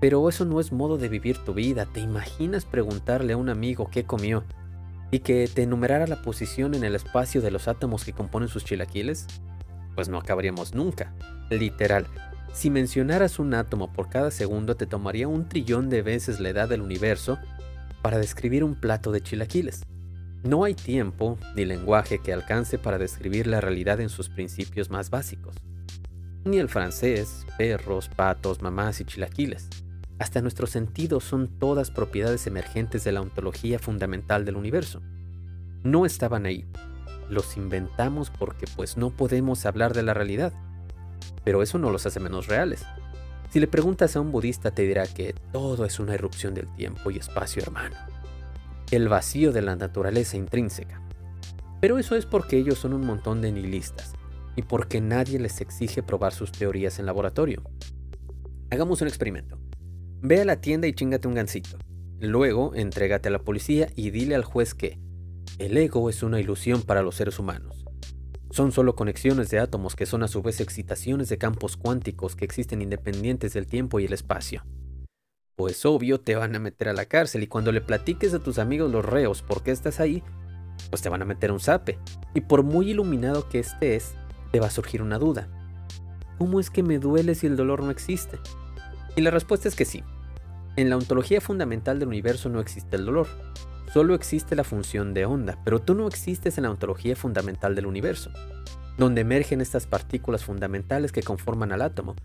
Pero 0.00 0.28
eso 0.28 0.44
no 0.44 0.60
es 0.60 0.70
modo 0.70 0.98
de 0.98 1.08
vivir 1.08 1.38
tu 1.38 1.54
vida. 1.54 1.86
¿Te 1.86 2.00
imaginas 2.00 2.66
preguntarle 2.66 3.32
a 3.32 3.36
un 3.36 3.48
amigo 3.48 3.88
qué 3.90 4.04
comió 4.04 4.44
y 5.10 5.20
que 5.20 5.48
te 5.48 5.62
enumerara 5.62 6.06
la 6.06 6.20
posición 6.20 6.74
en 6.74 6.84
el 6.84 6.94
espacio 6.94 7.40
de 7.40 7.50
los 7.50 7.68
átomos 7.68 8.04
que 8.04 8.12
componen 8.12 8.48
sus 8.48 8.64
chilaquiles? 8.64 9.26
Pues 9.94 10.08
no 10.08 10.18
acabaríamos 10.18 10.74
nunca. 10.74 11.14
Literal, 11.50 12.06
si 12.52 12.68
mencionaras 12.68 13.38
un 13.38 13.54
átomo 13.54 13.92
por 13.92 14.10
cada 14.10 14.30
segundo 14.30 14.76
te 14.76 14.86
tomaría 14.86 15.26
un 15.26 15.48
trillón 15.48 15.88
de 15.88 16.02
veces 16.02 16.38
la 16.38 16.50
edad 16.50 16.68
del 16.68 16.82
universo 16.82 17.38
para 18.02 18.18
describir 18.18 18.62
un 18.62 18.74
plato 18.74 19.10
de 19.10 19.22
chilaquiles. 19.22 19.82
No 20.42 20.64
hay 20.64 20.74
tiempo 20.74 21.38
ni 21.54 21.64
lenguaje 21.64 22.18
que 22.18 22.32
alcance 22.32 22.78
para 22.78 22.98
describir 22.98 23.46
la 23.46 23.60
realidad 23.60 24.00
en 24.00 24.08
sus 24.08 24.28
principios 24.28 24.90
más 24.90 25.10
básicos. 25.10 25.56
Ni 26.44 26.58
el 26.58 26.68
francés, 26.68 27.46
perros, 27.56 28.08
patos, 28.08 28.62
mamás 28.62 29.00
y 29.00 29.04
chilaquiles. 29.04 29.68
Hasta 30.18 30.42
nuestros 30.42 30.70
sentidos 30.70 31.24
son 31.24 31.48
todas 31.58 31.90
propiedades 31.90 32.46
emergentes 32.46 33.04
de 33.04 33.12
la 33.12 33.20
ontología 33.20 33.78
fundamental 33.78 34.44
del 34.44 34.56
universo. 34.56 35.00
No 35.84 36.06
estaban 36.06 36.46
ahí. 36.46 36.64
Los 37.28 37.56
inventamos 37.56 38.30
porque 38.30 38.66
pues 38.76 38.96
no 38.96 39.10
podemos 39.10 39.64
hablar 39.66 39.94
de 39.94 40.02
la 40.02 40.14
realidad 40.14 40.52
pero 41.44 41.62
eso 41.62 41.78
no 41.78 41.90
los 41.90 42.06
hace 42.06 42.20
menos 42.20 42.46
reales. 42.46 42.84
Si 43.50 43.60
le 43.60 43.66
preguntas 43.66 44.16
a 44.16 44.20
un 44.20 44.32
budista 44.32 44.70
te 44.70 44.82
dirá 44.82 45.06
que 45.06 45.34
todo 45.52 45.84
es 45.84 46.00
una 46.00 46.14
erupción 46.14 46.54
del 46.54 46.72
tiempo 46.74 47.10
y 47.10 47.18
espacio 47.18 47.62
hermano, 47.62 47.96
el 48.92 49.08
vacío 49.08 49.52
de 49.52 49.62
la 49.62 49.74
naturaleza 49.74 50.36
intrínseca. 50.36 51.00
Pero 51.80 51.98
eso 51.98 52.14
es 52.14 52.26
porque 52.26 52.58
ellos 52.58 52.78
son 52.78 52.92
un 52.92 53.06
montón 53.06 53.40
de 53.40 53.50
nihilistas 53.50 54.12
y 54.54 54.62
porque 54.62 55.00
nadie 55.00 55.38
les 55.38 55.60
exige 55.60 56.02
probar 56.02 56.34
sus 56.34 56.52
teorías 56.52 56.98
en 56.98 57.06
laboratorio. 57.06 57.62
Hagamos 58.70 59.00
un 59.00 59.08
experimento. 59.08 59.58
Ve 60.20 60.42
a 60.42 60.44
la 60.44 60.60
tienda 60.60 60.86
y 60.86 60.92
chingate 60.92 61.26
un 61.26 61.34
gansito. 61.34 61.78
Luego, 62.20 62.74
entrégate 62.74 63.28
a 63.28 63.32
la 63.32 63.40
policía 63.40 63.88
y 63.96 64.10
dile 64.10 64.34
al 64.34 64.44
juez 64.44 64.74
que 64.74 65.00
el 65.58 65.76
ego 65.76 66.08
es 66.10 66.22
una 66.22 66.38
ilusión 66.38 66.82
para 66.82 67.02
los 67.02 67.16
seres 67.16 67.38
humanos. 67.38 67.84
Son 68.50 68.72
solo 68.72 68.94
conexiones 68.94 69.48
de 69.48 69.58
átomos 69.58 69.96
que 69.96 70.04
son 70.04 70.22
a 70.22 70.28
su 70.28 70.42
vez 70.42 70.60
excitaciones 70.60 71.30
de 71.30 71.38
campos 71.38 71.78
cuánticos 71.78 72.36
que 72.36 72.44
existen 72.44 72.82
independientes 72.82 73.54
del 73.54 73.66
tiempo 73.66 73.98
y 73.98 74.04
el 74.04 74.12
espacio. 74.12 74.62
Pues 75.54 75.84
obvio 75.84 76.18
te 76.18 76.34
van 76.34 76.56
a 76.56 76.58
meter 76.58 76.88
a 76.88 76.94
la 76.94 77.04
cárcel 77.04 77.42
y 77.42 77.46
cuando 77.46 77.72
le 77.72 77.82
platiques 77.82 78.32
a 78.32 78.38
tus 78.38 78.58
amigos 78.58 78.90
los 78.90 79.04
reos 79.04 79.42
por 79.42 79.62
qué 79.62 79.70
estás 79.70 80.00
ahí, 80.00 80.22
pues 80.88 81.02
te 81.02 81.10
van 81.10 81.20
a 81.20 81.26
meter 81.26 81.52
un 81.52 81.60
zape. 81.60 81.98
Y 82.34 82.40
por 82.40 82.62
muy 82.62 82.90
iluminado 82.90 83.48
que 83.50 83.58
estés, 83.58 84.14
te 84.50 84.60
va 84.60 84.68
a 84.68 84.70
surgir 84.70 85.02
una 85.02 85.18
duda. 85.18 85.48
¿Cómo 86.38 86.58
es 86.58 86.70
que 86.70 86.82
me 86.82 86.98
duele 86.98 87.34
si 87.34 87.46
el 87.46 87.56
dolor 87.56 87.82
no 87.82 87.90
existe? 87.90 88.38
Y 89.14 89.20
la 89.20 89.30
respuesta 89.30 89.68
es 89.68 89.76
que 89.76 89.84
sí. 89.84 90.02
En 90.76 90.88
la 90.88 90.96
ontología 90.96 91.42
fundamental 91.42 91.98
del 91.98 92.08
universo 92.08 92.48
no 92.48 92.58
existe 92.58 92.96
el 92.96 93.04
dolor. 93.04 93.26
Solo 93.92 94.14
existe 94.14 94.56
la 94.56 94.64
función 94.64 95.12
de 95.12 95.26
onda, 95.26 95.58
pero 95.64 95.80
tú 95.82 95.94
no 95.94 96.08
existes 96.08 96.56
en 96.56 96.64
la 96.64 96.70
ontología 96.70 97.14
fundamental 97.14 97.74
del 97.74 97.84
universo, 97.84 98.30
donde 98.96 99.20
emergen 99.20 99.60
estas 99.60 99.86
partículas 99.86 100.44
fundamentales 100.44 101.12
que 101.12 101.22
conforman 101.22 101.72
al 101.72 101.82
átomo. 101.82 102.16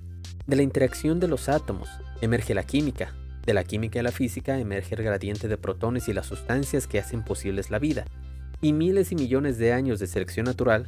De 0.45 0.55
la 0.55 0.61
interacción 0.61 1.19
de 1.19 1.27
los 1.27 1.49
átomos 1.49 1.89
emerge 2.21 2.53
la 2.53 2.63
química, 2.63 3.13
de 3.45 3.53
la 3.53 3.63
química 3.63 3.99
y 3.99 4.03
la 4.03 4.11
física 4.11 4.59
emerge 4.59 4.95
el 4.95 5.03
gradiente 5.03 5.47
de 5.47 5.57
protones 5.57 6.09
y 6.09 6.13
las 6.13 6.25
sustancias 6.25 6.85
que 6.85 6.99
hacen 6.99 7.23
posibles 7.23 7.71
la 7.71 7.79
vida, 7.79 8.05
y 8.61 8.73
miles 8.73 9.11
y 9.11 9.15
millones 9.15 9.57
de 9.57 9.73
años 9.73 9.99
de 9.99 10.07
selección 10.07 10.45
natural 10.45 10.87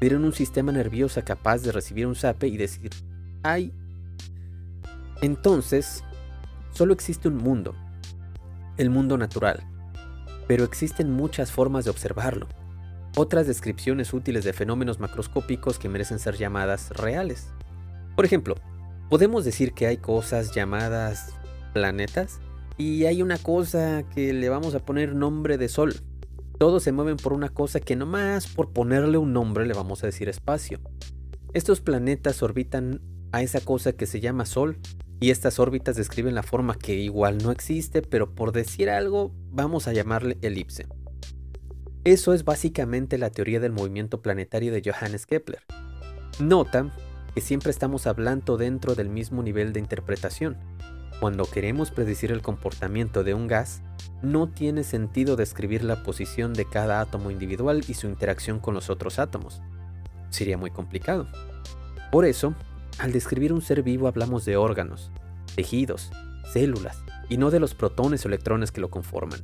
dieron 0.00 0.24
un 0.24 0.32
sistema 0.32 0.72
nervioso 0.72 1.22
capaz 1.24 1.58
de 1.58 1.72
recibir 1.72 2.06
un 2.06 2.16
zape 2.16 2.48
y 2.48 2.56
decir, 2.56 2.90
¡ay! 3.42 3.72
Entonces, 5.22 6.02
solo 6.72 6.94
existe 6.94 7.28
un 7.28 7.36
mundo, 7.36 7.74
el 8.76 8.90
mundo 8.90 9.18
natural, 9.18 9.60
pero 10.48 10.64
existen 10.64 11.12
muchas 11.12 11.52
formas 11.52 11.84
de 11.84 11.90
observarlo, 11.90 12.48
otras 13.16 13.46
descripciones 13.46 14.12
útiles 14.14 14.44
de 14.44 14.52
fenómenos 14.52 14.98
macroscópicos 14.98 15.78
que 15.78 15.88
merecen 15.88 16.18
ser 16.18 16.36
llamadas 16.36 16.90
reales. 16.90 17.48
Por 18.16 18.24
ejemplo, 18.24 18.56
podemos 19.10 19.44
decir 19.44 19.72
que 19.72 19.88
hay 19.88 19.96
cosas 19.96 20.54
llamadas 20.54 21.34
planetas 21.74 22.38
y 22.78 23.04
hay 23.06 23.22
una 23.22 23.36
cosa 23.38 24.04
que 24.14 24.32
le 24.32 24.48
vamos 24.48 24.74
a 24.76 24.78
poner 24.78 25.14
nombre 25.16 25.58
de 25.58 25.68
Sol. 25.68 25.96
Todos 26.58 26.84
se 26.84 26.92
mueven 26.92 27.16
por 27.16 27.32
una 27.32 27.48
cosa 27.48 27.80
que 27.80 27.96
nomás 27.96 28.46
por 28.46 28.72
ponerle 28.72 29.18
un 29.18 29.32
nombre 29.32 29.66
le 29.66 29.74
vamos 29.74 30.04
a 30.04 30.06
decir 30.06 30.28
espacio. 30.28 30.80
Estos 31.52 31.80
planetas 31.80 32.42
orbitan 32.42 33.02
a 33.32 33.42
esa 33.42 33.60
cosa 33.60 33.92
que 33.92 34.06
se 34.06 34.20
llama 34.20 34.46
Sol 34.46 34.78
y 35.18 35.30
estas 35.30 35.58
órbitas 35.58 35.96
describen 35.96 36.36
la 36.36 36.44
forma 36.44 36.78
que 36.78 36.94
igual 36.94 37.38
no 37.38 37.50
existe, 37.50 38.02
pero 38.02 38.34
por 38.34 38.52
decir 38.52 38.88
algo 38.88 39.34
vamos 39.50 39.88
a 39.88 39.92
llamarle 39.92 40.38
elipse. 40.40 40.86
Eso 42.04 42.32
es 42.32 42.44
básicamente 42.44 43.18
la 43.18 43.30
teoría 43.30 43.58
del 43.58 43.72
movimiento 43.72 44.22
planetario 44.22 44.72
de 44.72 44.82
Johannes 44.84 45.26
Kepler. 45.26 45.62
Nota 46.38 46.94
que 47.34 47.40
siempre 47.40 47.70
estamos 47.70 48.06
hablando 48.06 48.56
dentro 48.56 48.94
del 48.94 49.08
mismo 49.08 49.42
nivel 49.42 49.72
de 49.72 49.80
interpretación. 49.80 50.56
Cuando 51.20 51.44
queremos 51.44 51.90
predecir 51.90 52.32
el 52.32 52.42
comportamiento 52.42 53.24
de 53.24 53.34
un 53.34 53.46
gas, 53.46 53.82
no 54.22 54.48
tiene 54.48 54.84
sentido 54.84 55.36
describir 55.36 55.84
la 55.84 56.02
posición 56.02 56.54
de 56.54 56.64
cada 56.64 57.00
átomo 57.00 57.30
individual 57.30 57.82
y 57.86 57.94
su 57.94 58.06
interacción 58.06 58.58
con 58.58 58.74
los 58.74 58.90
otros 58.90 59.18
átomos. 59.18 59.60
Sería 60.30 60.56
muy 60.56 60.70
complicado. 60.70 61.26
Por 62.10 62.24
eso, 62.24 62.54
al 62.98 63.12
describir 63.12 63.52
un 63.52 63.62
ser 63.62 63.82
vivo 63.82 64.08
hablamos 64.08 64.44
de 64.44 64.56
órganos, 64.56 65.10
tejidos, 65.54 66.10
células, 66.52 67.02
y 67.28 67.36
no 67.36 67.50
de 67.50 67.60
los 67.60 67.74
protones 67.74 68.24
o 68.24 68.28
electrones 68.28 68.72
que 68.72 68.80
lo 68.80 68.90
conforman. 68.90 69.40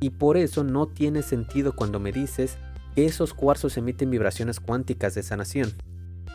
Y 0.00 0.10
por 0.10 0.36
eso 0.36 0.64
no 0.64 0.86
tiene 0.86 1.22
sentido 1.22 1.74
cuando 1.74 1.98
me 1.98 2.12
dices 2.12 2.58
que 2.94 3.06
esos 3.06 3.34
cuarzos 3.34 3.76
emiten 3.76 4.10
vibraciones 4.10 4.60
cuánticas 4.60 5.14
de 5.14 5.22
sanación. 5.22 5.72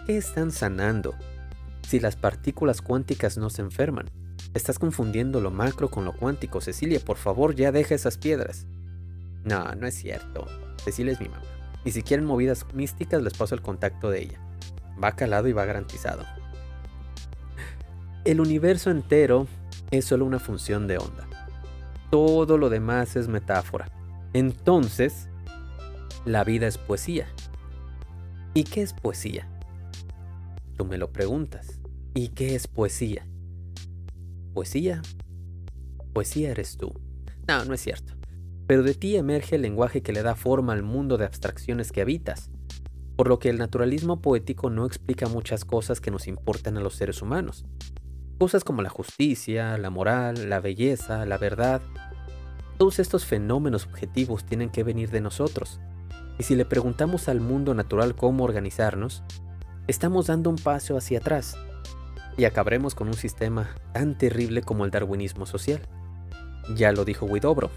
¿Qué 0.06 0.18
están 0.18 0.52
sanando? 0.52 1.16
Si 1.88 2.00
las 2.00 2.16
partículas 2.16 2.82
cuánticas 2.82 3.38
no 3.38 3.50
se 3.50 3.62
enferman. 3.62 4.10
Estás 4.54 4.80
confundiendo 4.80 5.42
lo 5.42 5.52
macro 5.52 5.90
con 5.90 6.06
lo 6.06 6.14
cuántico. 6.14 6.62
Cecilia, 6.62 7.00
por 7.00 7.18
favor, 7.18 7.56
ya 7.56 7.72
deja 7.72 7.96
esas 7.96 8.18
piedras. 8.18 8.66
No, 9.44 9.76
no 9.76 9.88
es 9.88 9.96
cierto. 9.96 10.48
Cecilia 10.84 11.14
es 11.14 11.20
mi 11.20 11.30
mamá. 11.30 11.44
Y 11.86 11.92
si 11.92 12.04
quieren 12.04 12.26
movidas 12.26 12.66
místicas, 12.74 13.22
les 13.22 13.34
paso 13.34 13.56
el 13.56 13.62
contacto 13.62 14.10
de 14.10 14.24
ella. 14.24 14.40
Va 15.02 15.16
calado 15.16 15.48
y 15.48 15.54
va 15.54 15.66
garantizado. 15.66 16.24
El 18.26 18.42
universo 18.42 18.92
entero 18.92 19.48
es 19.92 20.06
solo 20.06 20.26
una 20.26 20.40
función 20.40 20.88
de 20.88 20.98
onda. 20.98 21.28
Todo 22.12 22.58
lo 22.58 22.70
demás 22.70 23.16
es 23.16 23.28
metáfora. 23.28 23.90
Entonces, 24.34 25.30
la 26.26 26.44
vida 26.44 26.68
es 26.68 26.78
poesía. 26.78 27.28
¿Y 28.54 28.66
qué 28.66 28.82
es 28.82 28.94
poesía? 28.94 29.48
Tú 30.80 30.86
me 30.86 30.98
lo 30.98 31.12
preguntas. 31.12 31.82
¿Y 32.14 32.30
qué 32.30 32.56
es 32.56 32.70
poesía? 32.70 33.28
poesía. 34.54 35.02
Poesía 36.14 36.52
eres 36.52 36.78
tú. 36.78 36.94
No, 37.50 37.66
no 37.66 37.74
es 37.74 37.82
cierto. 37.82 38.14
Pero 38.66 38.84
de 38.84 38.94
ti 38.94 39.18
emerge 39.18 39.58
el 39.58 39.64
lenguaje 39.64 40.02
que 40.02 40.14
le 40.14 40.24
da 40.24 40.36
forma 40.36 40.72
al 40.72 40.82
mundo 40.82 41.18
de 41.18 41.26
abstracciones 41.26 41.92
que 41.92 42.00
habitas, 42.00 42.50
por 43.18 43.28
lo 43.28 43.40
que 43.40 43.50
el 43.50 43.58
naturalismo 43.58 44.22
poético 44.22 44.70
no 44.70 44.86
explica 44.86 45.28
muchas 45.28 45.66
cosas 45.66 46.00
que 46.00 46.12
nos 46.12 46.28
importan 46.28 46.78
a 46.78 46.80
los 46.80 46.96
seres 46.96 47.22
humanos. 47.22 47.66
Cosas 48.38 48.64
como 48.64 48.82
la 48.82 48.90
justicia, 48.90 49.78
la 49.78 49.90
moral, 49.90 50.50
la 50.50 50.62
belleza, 50.62 51.26
la 51.26 51.38
verdad. 51.38 51.82
Todos 52.78 53.00
estos 53.00 53.26
fenómenos 53.26 53.86
objetivos 53.86 54.46
tienen 54.46 54.70
que 54.70 54.84
venir 54.84 55.12
de 55.12 55.20
nosotros. 55.20 55.82
Y 56.38 56.44
si 56.44 56.56
le 56.56 56.64
preguntamos 56.64 57.28
al 57.28 57.42
mundo 57.42 57.76
natural 57.76 58.16
cómo 58.16 58.46
organizarnos, 58.46 59.24
estamos 59.90 60.28
dando 60.28 60.52
un 60.52 60.56
paso 60.58 60.98
hacia 60.98 61.18
atrás 61.18 61.58
y 62.38 62.46
acabaremos 62.46 62.94
con 62.94 63.08
un 63.08 63.16
sistema 63.16 63.76
tan 63.92 64.16
terrible 64.16 64.62
como 64.62 64.86
el 64.86 64.92
darwinismo 64.92 65.48
social. 65.48 65.82
Ya 66.76 66.92
lo 66.92 67.06
dijo 67.06 67.26
Widobro, 67.26 67.72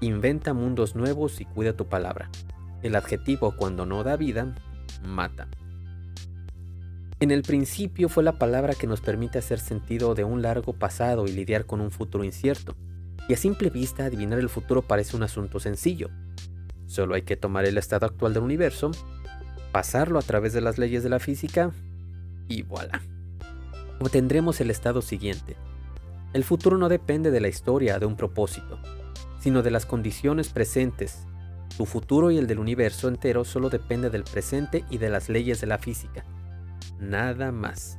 inventa 0.00 0.54
mundos 0.54 0.96
nuevos 0.96 1.42
y 1.42 1.44
cuida 1.44 1.74
tu 1.74 1.86
palabra. 1.86 2.30
El 2.82 2.96
adjetivo 2.96 3.54
cuando 3.58 3.84
no 3.84 4.02
da 4.04 4.16
vida, 4.16 4.54
mata. 5.04 5.48
En 7.20 7.30
el 7.30 7.42
principio 7.42 8.08
fue 8.08 8.22
la 8.24 8.38
palabra 8.38 8.74
que 8.74 8.86
nos 8.86 9.02
permite 9.02 9.38
hacer 9.38 9.60
sentido 9.60 10.14
de 10.14 10.24
un 10.24 10.40
largo 10.40 10.72
pasado 10.72 11.26
y 11.26 11.32
lidiar 11.32 11.66
con 11.66 11.82
un 11.82 11.90
futuro 11.90 12.24
incierto. 12.24 12.74
Y 13.28 13.34
a 13.34 13.36
simple 13.36 13.68
vista 13.68 14.06
adivinar 14.06 14.38
el 14.38 14.48
futuro 14.48 14.80
parece 14.80 15.14
un 15.14 15.22
asunto 15.22 15.60
sencillo. 15.60 16.08
Solo 16.86 17.14
hay 17.14 17.22
que 17.22 17.36
tomar 17.36 17.66
el 17.66 17.76
estado 17.76 18.06
actual 18.06 18.32
del 18.32 18.42
universo, 18.42 18.92
pasarlo 19.74 20.18
a 20.18 20.22
través 20.22 20.54
de 20.54 20.62
las 20.62 20.78
leyes 20.78 21.02
de 21.02 21.10
la 21.10 21.18
física 21.18 21.72
y 22.48 22.62
voilà 22.62 23.02
obtendremos 24.00 24.60
el 24.60 24.70
estado 24.70 25.02
siguiente. 25.02 25.56
El 26.32 26.44
futuro 26.44 26.78
no 26.78 26.88
depende 26.88 27.30
de 27.30 27.40
la 27.40 27.48
historia 27.48 27.98
de 27.98 28.06
un 28.06 28.16
propósito, 28.16 28.78
sino 29.40 29.62
de 29.62 29.70
las 29.70 29.86
condiciones 29.86 30.48
presentes. 30.48 31.26
Tu 31.76 31.86
futuro 31.86 32.30
y 32.30 32.38
el 32.38 32.46
del 32.46 32.58
universo 32.58 33.08
entero 33.08 33.44
solo 33.44 33.70
depende 33.70 34.10
del 34.10 34.24
presente 34.24 34.84
y 34.90 34.98
de 34.98 35.08
las 35.10 35.28
leyes 35.28 35.60
de 35.60 35.66
la 35.66 35.78
física. 35.78 36.24
Nada 36.98 37.52
más. 37.52 37.98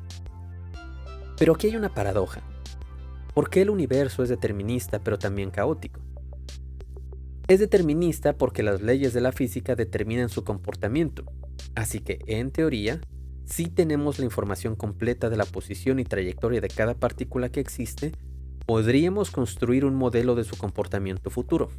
Pero 1.37 1.53
aquí 1.53 1.67
hay 1.67 1.75
una 1.75 1.93
paradoja. 1.93 2.41
¿Por 3.33 3.49
qué 3.49 3.61
el 3.61 3.69
universo 3.69 4.23
es 4.23 4.29
determinista 4.29 4.99
pero 4.99 5.17
también 5.17 5.51
caótico? 5.51 6.01
Es 7.47 7.59
determinista 7.59 8.37
porque 8.37 8.63
las 8.63 8.81
leyes 8.81 9.13
de 9.13 9.21
la 9.21 9.31
física 9.31 9.75
determinan 9.75 10.29
su 10.29 10.43
comportamiento, 10.43 11.25
así 11.75 11.99
que 11.99 12.19
en 12.27 12.51
teoría 12.51 13.01
si 13.45 13.67
tenemos 13.67 14.17
la 14.17 14.25
información 14.25 14.75
completa 14.75 15.29
de 15.29 15.37
la 15.37 15.45
posición 15.45 15.99
y 15.99 16.03
trayectoria 16.03 16.61
de 16.61 16.67
cada 16.67 16.95
partícula 16.95 17.49
que 17.49 17.59
existe, 17.59 18.11
podríamos 18.65 19.29
construir 19.29 19.85
un 19.85 19.95
modelo 19.95 20.33
de 20.33 20.43
su 20.43 20.57
comportamiento 20.57 21.29
futuro. 21.29 21.69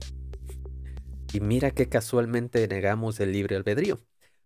Y 1.33 1.41
mira 1.41 1.73
que 1.73 1.89
casualmente 1.89 2.67
negamos 2.69 3.19
el 3.19 3.33
libre 3.33 3.57
albedrío. 3.57 3.99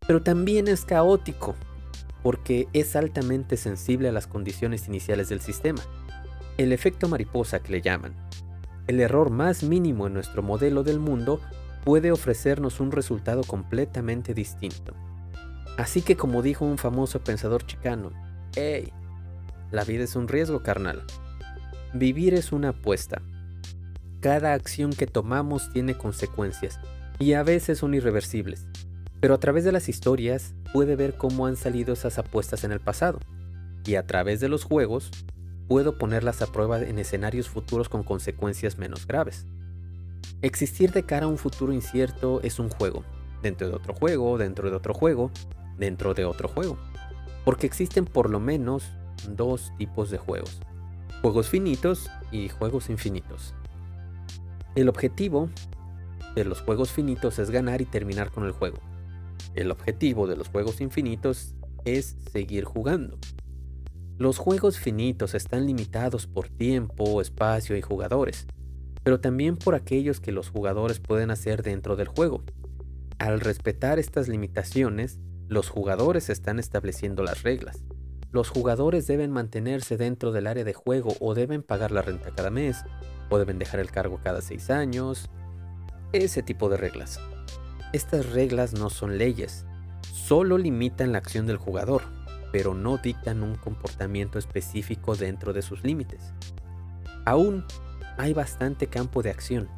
Pero 0.06 0.22
también 0.22 0.66
es 0.66 0.86
caótico, 0.86 1.54
porque 2.22 2.68
es 2.72 2.96
altamente 2.96 3.58
sensible 3.58 4.08
a 4.08 4.12
las 4.12 4.26
condiciones 4.26 4.88
iniciales 4.88 5.28
del 5.28 5.42
sistema. 5.42 5.82
El 6.56 6.72
efecto 6.72 7.06
mariposa 7.06 7.62
que 7.62 7.72
le 7.72 7.82
llaman. 7.82 8.16
El 8.86 8.98
error 8.98 9.30
más 9.30 9.62
mínimo 9.62 10.06
en 10.06 10.14
nuestro 10.14 10.42
modelo 10.42 10.82
del 10.82 10.98
mundo 10.98 11.38
puede 11.84 12.10
ofrecernos 12.10 12.80
un 12.80 12.92
resultado 12.92 13.42
completamente 13.44 14.32
distinto. 14.32 14.94
Así 15.76 16.02
que 16.02 16.16
como 16.16 16.42
dijo 16.42 16.64
un 16.64 16.78
famoso 16.78 17.20
pensador 17.20 17.64
chicano, 17.64 18.10
hey, 18.54 18.92
la 19.70 19.84
vida 19.84 20.04
es 20.04 20.16
un 20.16 20.28
riesgo 20.28 20.62
carnal. 20.62 21.02
Vivir 21.94 22.34
es 22.34 22.52
una 22.52 22.70
apuesta. 22.70 23.22
Cada 24.20 24.52
acción 24.52 24.92
que 24.92 25.06
tomamos 25.06 25.72
tiene 25.72 25.96
consecuencias 25.96 26.78
y 27.18 27.34
a 27.34 27.42
veces 27.42 27.78
son 27.78 27.94
irreversibles. 27.94 28.66
Pero 29.20 29.34
a 29.34 29.38
través 29.38 29.64
de 29.64 29.72
las 29.72 29.88
historias 29.88 30.54
puede 30.72 30.96
ver 30.96 31.16
cómo 31.16 31.46
han 31.46 31.56
salido 31.56 31.92
esas 31.92 32.18
apuestas 32.18 32.64
en 32.64 32.72
el 32.72 32.80
pasado. 32.80 33.20
Y 33.84 33.94
a 33.94 34.06
través 34.06 34.40
de 34.40 34.48
los 34.48 34.64
juegos 34.64 35.10
puedo 35.68 35.98
ponerlas 35.98 36.42
a 36.42 36.46
prueba 36.46 36.80
en 36.80 36.98
escenarios 36.98 37.48
futuros 37.48 37.88
con 37.88 38.02
consecuencias 38.02 38.76
menos 38.76 39.06
graves. 39.06 39.46
Existir 40.42 40.90
de 40.92 41.04
cara 41.04 41.26
a 41.26 41.28
un 41.28 41.38
futuro 41.38 41.72
incierto 41.72 42.40
es 42.42 42.58
un 42.58 42.70
juego, 42.70 43.04
dentro 43.42 43.68
de 43.68 43.74
otro 43.74 43.94
juego, 43.94 44.38
dentro 44.38 44.70
de 44.70 44.76
otro 44.76 44.94
juego, 44.94 45.30
dentro 45.78 46.14
de 46.14 46.24
otro 46.24 46.48
juego. 46.48 46.78
Porque 47.44 47.66
existen 47.66 48.04
por 48.04 48.30
lo 48.30 48.40
menos 48.40 48.92
dos 49.28 49.72
tipos 49.78 50.10
de 50.10 50.18
juegos. 50.18 50.60
Juegos 51.22 51.48
finitos 51.48 52.10
y 52.30 52.48
juegos 52.48 52.90
infinitos. 52.90 53.54
El 54.74 54.88
objetivo 54.88 55.50
de 56.34 56.44
los 56.44 56.60
juegos 56.60 56.92
finitos 56.92 57.38
es 57.38 57.50
ganar 57.50 57.80
y 57.80 57.86
terminar 57.86 58.30
con 58.30 58.44
el 58.44 58.52
juego. 58.52 58.78
El 59.54 59.70
objetivo 59.70 60.26
de 60.26 60.36
los 60.36 60.48
juegos 60.48 60.80
infinitos 60.80 61.54
es 61.84 62.16
seguir 62.32 62.64
jugando. 62.64 63.18
Los 64.18 64.38
juegos 64.38 64.78
finitos 64.78 65.34
están 65.34 65.66
limitados 65.66 66.26
por 66.26 66.48
tiempo, 66.48 67.20
espacio 67.20 67.76
y 67.76 67.80
jugadores, 67.80 68.46
pero 69.02 69.18
también 69.18 69.56
por 69.56 69.74
aquellos 69.74 70.20
que 70.20 70.30
los 70.30 70.50
jugadores 70.50 71.00
pueden 71.00 71.30
hacer 71.30 71.62
dentro 71.62 71.96
del 71.96 72.08
juego. 72.08 72.44
Al 73.20 73.38
respetar 73.38 73.98
estas 73.98 74.28
limitaciones, 74.28 75.18
los 75.46 75.68
jugadores 75.68 76.30
están 76.30 76.58
estableciendo 76.58 77.22
las 77.22 77.42
reglas. 77.42 77.84
Los 78.32 78.48
jugadores 78.48 79.06
deben 79.06 79.30
mantenerse 79.30 79.98
dentro 79.98 80.32
del 80.32 80.46
área 80.46 80.64
de 80.64 80.72
juego 80.72 81.14
o 81.20 81.34
deben 81.34 81.62
pagar 81.62 81.90
la 81.90 82.00
renta 82.00 82.30
cada 82.34 82.48
mes, 82.48 82.82
o 83.28 83.36
deben 83.36 83.58
dejar 83.58 83.78
el 83.78 83.90
cargo 83.90 84.20
cada 84.24 84.40
seis 84.40 84.70
años, 84.70 85.28
ese 86.14 86.42
tipo 86.42 86.70
de 86.70 86.78
reglas. 86.78 87.20
Estas 87.92 88.32
reglas 88.32 88.72
no 88.72 88.88
son 88.88 89.18
leyes, 89.18 89.66
solo 90.00 90.56
limitan 90.56 91.12
la 91.12 91.18
acción 91.18 91.46
del 91.46 91.58
jugador, 91.58 92.04
pero 92.52 92.72
no 92.72 92.96
dictan 92.96 93.42
un 93.42 93.56
comportamiento 93.56 94.38
específico 94.38 95.14
dentro 95.14 95.52
de 95.52 95.60
sus 95.60 95.84
límites. 95.84 96.32
Aún 97.26 97.66
hay 98.16 98.32
bastante 98.32 98.86
campo 98.86 99.22
de 99.22 99.28
acción, 99.28 99.68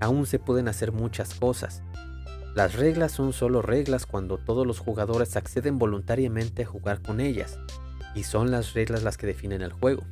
aún 0.00 0.26
se 0.26 0.40
pueden 0.40 0.66
hacer 0.66 0.90
muchas 0.90 1.32
cosas. 1.34 1.84
Las 2.54 2.74
reglas 2.74 3.12
son 3.12 3.32
solo 3.32 3.62
reglas 3.62 4.06
cuando 4.06 4.38
todos 4.38 4.66
los 4.66 4.78
jugadores 4.78 5.36
acceden 5.36 5.78
voluntariamente 5.78 6.62
a 6.62 6.66
jugar 6.66 7.02
con 7.02 7.20
ellas, 7.20 7.58
y 8.14 8.24
son 8.24 8.50
las 8.50 8.74
reglas 8.74 9.02
las 9.02 9.16
que 9.16 9.26
definen 9.26 9.62
el 9.62 9.72
juego. 9.72 10.02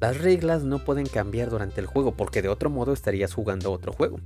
Las 0.00 0.18
reglas 0.18 0.64
no 0.64 0.84
pueden 0.84 1.06
cambiar 1.06 1.48
durante 1.48 1.80
el 1.80 1.86
juego 1.86 2.16
porque 2.16 2.42
de 2.42 2.48
otro 2.48 2.68
modo 2.68 2.92
estarías 2.92 3.32
jugando 3.32 3.72
otro 3.72 3.92
juego. 3.92 4.18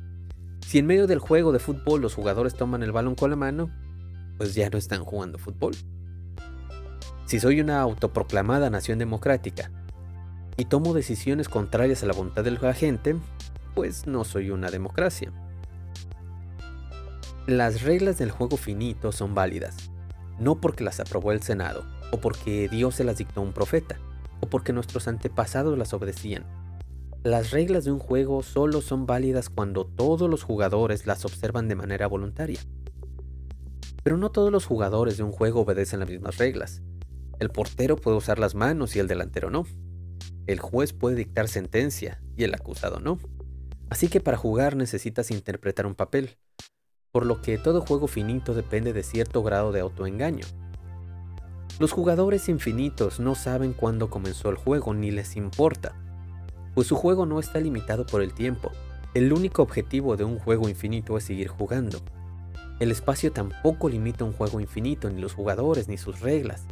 Si 0.66 0.78
en 0.78 0.86
medio 0.86 1.06
del 1.06 1.18
juego 1.18 1.52
de 1.52 1.60
fútbol 1.60 2.00
los 2.00 2.14
jugadores 2.14 2.54
toman 2.54 2.82
el 2.82 2.92
balón 2.92 3.14
con 3.14 3.30
la 3.30 3.36
mano, 3.36 3.70
pues 4.38 4.54
ya 4.54 4.68
no 4.70 4.78
están 4.78 5.04
jugando 5.04 5.38
fútbol. 5.38 5.76
Si 7.26 7.38
soy 7.38 7.60
una 7.60 7.80
autoproclamada 7.80 8.70
nación 8.70 8.98
democrática 8.98 9.70
y 10.56 10.64
tomo 10.64 10.94
decisiones 10.94 11.48
contrarias 11.48 12.02
a 12.02 12.06
la 12.06 12.14
voluntad 12.14 12.42
de 12.42 12.50
la 12.50 12.74
gente, 12.74 13.16
pues 13.74 14.06
no 14.06 14.24
soy 14.24 14.50
una 14.50 14.70
democracia. 14.70 15.30
Las 17.48 17.80
reglas 17.80 18.18
del 18.18 18.30
juego 18.30 18.58
finito 18.58 19.10
son 19.10 19.34
válidas, 19.34 19.90
no 20.38 20.60
porque 20.60 20.84
las 20.84 21.00
aprobó 21.00 21.32
el 21.32 21.40
Senado 21.40 21.82
o 22.12 22.20
porque 22.20 22.68
Dios 22.68 22.96
se 22.96 23.04
las 23.04 23.16
dictó 23.16 23.40
un 23.40 23.54
profeta 23.54 23.98
o 24.42 24.50
porque 24.50 24.74
nuestros 24.74 25.08
antepasados 25.08 25.78
las 25.78 25.94
obedecían. 25.94 26.44
Las 27.24 27.50
reglas 27.50 27.86
de 27.86 27.90
un 27.90 28.00
juego 28.00 28.42
solo 28.42 28.82
son 28.82 29.06
válidas 29.06 29.48
cuando 29.48 29.86
todos 29.86 30.28
los 30.28 30.42
jugadores 30.42 31.06
las 31.06 31.24
observan 31.24 31.68
de 31.68 31.74
manera 31.74 32.06
voluntaria. 32.06 32.60
Pero 34.02 34.18
no 34.18 34.30
todos 34.30 34.52
los 34.52 34.66
jugadores 34.66 35.16
de 35.16 35.22
un 35.22 35.32
juego 35.32 35.62
obedecen 35.62 36.00
las 36.00 36.10
mismas 36.10 36.36
reglas. 36.36 36.82
El 37.38 37.48
portero 37.48 37.96
puede 37.96 38.18
usar 38.18 38.38
las 38.38 38.54
manos 38.54 38.94
y 38.94 38.98
el 38.98 39.08
delantero 39.08 39.48
no. 39.48 39.64
El 40.46 40.60
juez 40.60 40.92
puede 40.92 41.16
dictar 41.16 41.48
sentencia 41.48 42.20
y 42.36 42.44
el 42.44 42.52
acusado 42.52 43.00
no. 43.00 43.18
Así 43.88 44.08
que 44.08 44.20
para 44.20 44.36
jugar 44.36 44.76
necesitas 44.76 45.30
interpretar 45.30 45.86
un 45.86 45.94
papel, 45.94 46.36
por 47.18 47.26
lo 47.26 47.42
que 47.42 47.58
todo 47.58 47.80
juego 47.80 48.06
finito 48.06 48.54
depende 48.54 48.92
de 48.92 49.02
cierto 49.02 49.42
grado 49.42 49.72
de 49.72 49.80
autoengaño. 49.80 50.46
Los 51.80 51.90
jugadores 51.90 52.48
infinitos 52.48 53.18
no 53.18 53.34
saben 53.34 53.72
cuándo 53.72 54.08
comenzó 54.08 54.50
el 54.50 54.54
juego 54.54 54.94
ni 54.94 55.10
les 55.10 55.34
importa, 55.34 55.96
pues 56.76 56.86
su 56.86 56.94
juego 56.94 57.26
no 57.26 57.40
está 57.40 57.58
limitado 57.58 58.06
por 58.06 58.22
el 58.22 58.34
tiempo. 58.34 58.70
El 59.14 59.32
único 59.32 59.62
objetivo 59.62 60.16
de 60.16 60.22
un 60.22 60.38
juego 60.38 60.68
infinito 60.68 61.18
es 61.18 61.24
seguir 61.24 61.48
jugando. 61.48 61.98
El 62.78 62.92
espacio 62.92 63.32
tampoco 63.32 63.88
limita 63.88 64.24
un 64.24 64.32
juego 64.32 64.60
infinito, 64.60 65.10
ni 65.10 65.20
los 65.20 65.34
jugadores, 65.34 65.88
ni 65.88 65.98
sus 65.98 66.20
reglas. 66.20 66.66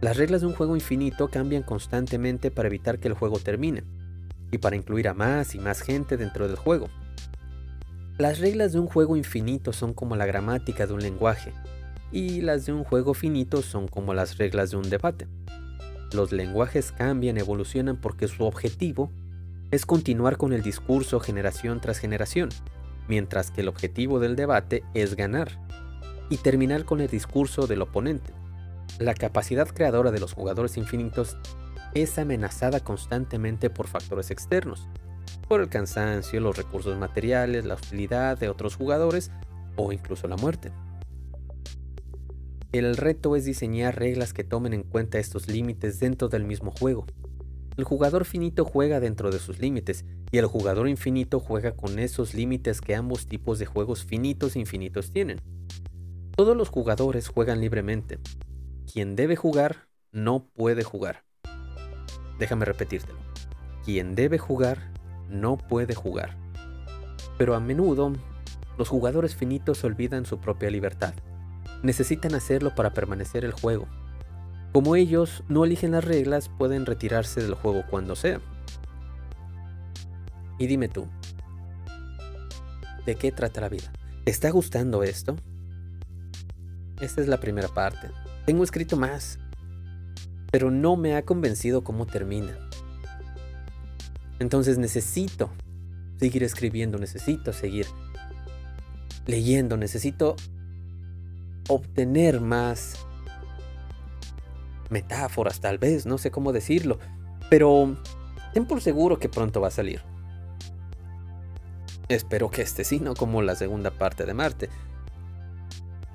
Las 0.00 0.16
reglas 0.16 0.40
de 0.40 0.46
un 0.46 0.54
juego 0.54 0.76
infinito 0.76 1.28
cambian 1.28 1.62
constantemente 1.62 2.50
para 2.50 2.68
evitar 2.68 3.00
que 3.00 3.08
el 3.08 3.14
juego 3.14 3.38
termine, 3.38 3.84
y 4.50 4.56
para 4.56 4.76
incluir 4.76 5.08
a 5.08 5.12
más 5.12 5.54
y 5.54 5.58
más 5.58 5.82
gente 5.82 6.16
dentro 6.16 6.48
del 6.48 6.56
juego. 6.56 6.88
Las 8.18 8.40
reglas 8.40 8.72
de 8.72 8.80
un 8.80 8.88
juego 8.88 9.16
infinito 9.16 9.72
son 9.72 9.94
como 9.94 10.16
la 10.16 10.26
gramática 10.26 10.88
de 10.88 10.92
un 10.92 11.00
lenguaje, 11.00 11.52
y 12.10 12.40
las 12.40 12.66
de 12.66 12.72
un 12.72 12.82
juego 12.82 13.14
finito 13.14 13.62
son 13.62 13.86
como 13.86 14.12
las 14.12 14.38
reglas 14.38 14.72
de 14.72 14.76
un 14.76 14.90
debate. 14.90 15.28
Los 16.12 16.32
lenguajes 16.32 16.90
cambian, 16.90 17.38
evolucionan 17.38 18.00
porque 18.00 18.26
su 18.26 18.42
objetivo 18.42 19.12
es 19.70 19.86
continuar 19.86 20.36
con 20.36 20.52
el 20.52 20.62
discurso 20.62 21.20
generación 21.20 21.80
tras 21.80 21.98
generación, 21.98 22.48
mientras 23.06 23.52
que 23.52 23.60
el 23.60 23.68
objetivo 23.68 24.18
del 24.18 24.34
debate 24.34 24.82
es 24.94 25.14
ganar 25.14 25.52
y 26.28 26.38
terminar 26.38 26.84
con 26.84 27.00
el 27.00 27.06
discurso 27.08 27.68
del 27.68 27.82
oponente. 27.82 28.32
La 28.98 29.14
capacidad 29.14 29.68
creadora 29.68 30.10
de 30.10 30.18
los 30.18 30.32
jugadores 30.32 30.76
infinitos 30.76 31.36
es 31.94 32.18
amenazada 32.18 32.80
constantemente 32.80 33.70
por 33.70 33.86
factores 33.86 34.32
externos, 34.32 34.88
por 35.48 35.60
el 35.60 35.68
cansancio, 35.68 36.40
los 36.40 36.56
recursos 36.56 36.96
materiales, 36.98 37.64
la 37.64 37.74
hostilidad 37.74 38.38
de 38.38 38.48
otros 38.48 38.76
jugadores 38.76 39.30
o 39.76 39.92
incluso 39.92 40.28
la 40.28 40.36
muerte. 40.36 40.72
El 42.70 42.96
reto 42.96 43.34
es 43.34 43.44
diseñar 43.44 43.98
reglas 43.98 44.34
que 44.34 44.44
tomen 44.44 44.74
en 44.74 44.82
cuenta 44.82 45.18
estos 45.18 45.48
límites 45.48 46.00
dentro 46.00 46.28
del 46.28 46.44
mismo 46.44 46.70
juego. 46.70 47.06
El 47.78 47.84
jugador 47.84 48.24
finito 48.24 48.64
juega 48.64 49.00
dentro 49.00 49.30
de 49.30 49.38
sus 49.38 49.58
límites 49.58 50.04
y 50.30 50.38
el 50.38 50.46
jugador 50.46 50.88
infinito 50.88 51.40
juega 51.40 51.72
con 51.72 51.98
esos 51.98 52.34
límites 52.34 52.80
que 52.80 52.94
ambos 52.94 53.26
tipos 53.26 53.58
de 53.58 53.66
juegos 53.66 54.04
finitos 54.04 54.56
e 54.56 54.58
infinitos 54.58 55.12
tienen. 55.12 55.40
Todos 56.36 56.56
los 56.56 56.68
jugadores 56.68 57.28
juegan 57.28 57.60
libremente. 57.60 58.18
Quien 58.92 59.16
debe 59.16 59.36
jugar 59.36 59.88
no 60.12 60.44
puede 60.44 60.82
jugar. 60.82 61.24
Déjame 62.38 62.64
repetírtelo. 62.64 63.18
Quien 63.84 64.14
debe 64.14 64.38
jugar 64.38 64.92
no 65.28 65.56
puede 65.56 65.94
jugar. 65.94 66.36
Pero 67.36 67.54
a 67.54 67.60
menudo, 67.60 68.12
los 68.76 68.88
jugadores 68.88 69.34
finitos 69.34 69.84
olvidan 69.84 70.26
su 70.26 70.38
propia 70.38 70.70
libertad 70.70 71.14
necesitan 71.82 72.34
hacerlo 72.34 72.74
para 72.74 72.92
permanecer 72.92 73.44
el 73.44 73.52
juego. 73.52 73.86
Como 74.72 74.96
ellos 74.96 75.44
no 75.48 75.64
eligen 75.64 75.92
las 75.92 76.04
reglas, 76.04 76.48
pueden 76.48 76.86
retirarse 76.86 77.42
del 77.42 77.54
juego 77.54 77.84
cuando 77.88 78.16
sea. 78.16 78.40
Y 80.58 80.66
dime 80.66 80.88
tú, 80.88 81.06
¿de 83.06 83.14
qué 83.14 83.32
trata 83.32 83.60
la 83.60 83.68
vida? 83.68 83.92
¿Te 84.24 84.30
está 84.30 84.50
gustando 84.50 85.02
esto? 85.02 85.36
Esta 87.00 87.20
es 87.20 87.28
la 87.28 87.38
primera 87.38 87.68
parte. 87.68 88.10
Tengo 88.44 88.64
escrito 88.64 88.96
más, 88.96 89.38
pero 90.50 90.70
no 90.70 90.96
me 90.96 91.14
ha 91.14 91.24
convencido 91.24 91.84
cómo 91.84 92.06
termina. 92.06 92.67
Entonces 94.38 94.78
necesito 94.78 95.50
seguir 96.18 96.42
escribiendo, 96.42 96.98
necesito 96.98 97.52
seguir 97.52 97.86
leyendo, 99.26 99.76
necesito 99.76 100.36
obtener 101.68 102.40
más 102.40 103.06
metáforas, 104.90 105.60
tal 105.60 105.78
vez, 105.78 106.06
no 106.06 106.18
sé 106.18 106.30
cómo 106.30 106.52
decirlo, 106.52 106.98
pero 107.50 107.96
ten 108.54 108.66
por 108.66 108.80
seguro 108.80 109.18
que 109.18 109.28
pronto 109.28 109.60
va 109.60 109.68
a 109.68 109.72
salir. 109.72 110.02
Espero 112.08 112.50
que 112.50 112.62
este 112.62 112.84
sí, 112.84 113.00
no 113.00 113.14
como 113.14 113.42
la 113.42 113.54
segunda 113.54 113.90
parte 113.90 114.24
de 114.24 114.32
Marte. 114.32 114.70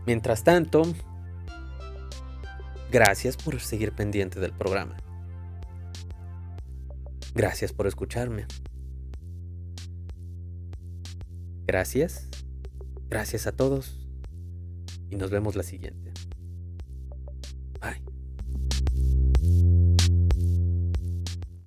Mientras 0.07 0.43
tanto, 0.43 0.81
gracias 2.91 3.37
por 3.37 3.59
seguir 3.59 3.91
pendiente 3.93 4.39
del 4.39 4.53
programa. 4.53 4.97
Gracias 7.33 7.73
por 7.73 7.87
escucharme. 7.87 8.45
Gracias. 11.65 12.29
Gracias 13.09 13.47
a 13.47 13.51
todos 13.51 14.07
y 15.09 15.15
nos 15.15 15.31
vemos 15.31 15.55
la 15.55 15.63
siguiente. 15.63 16.02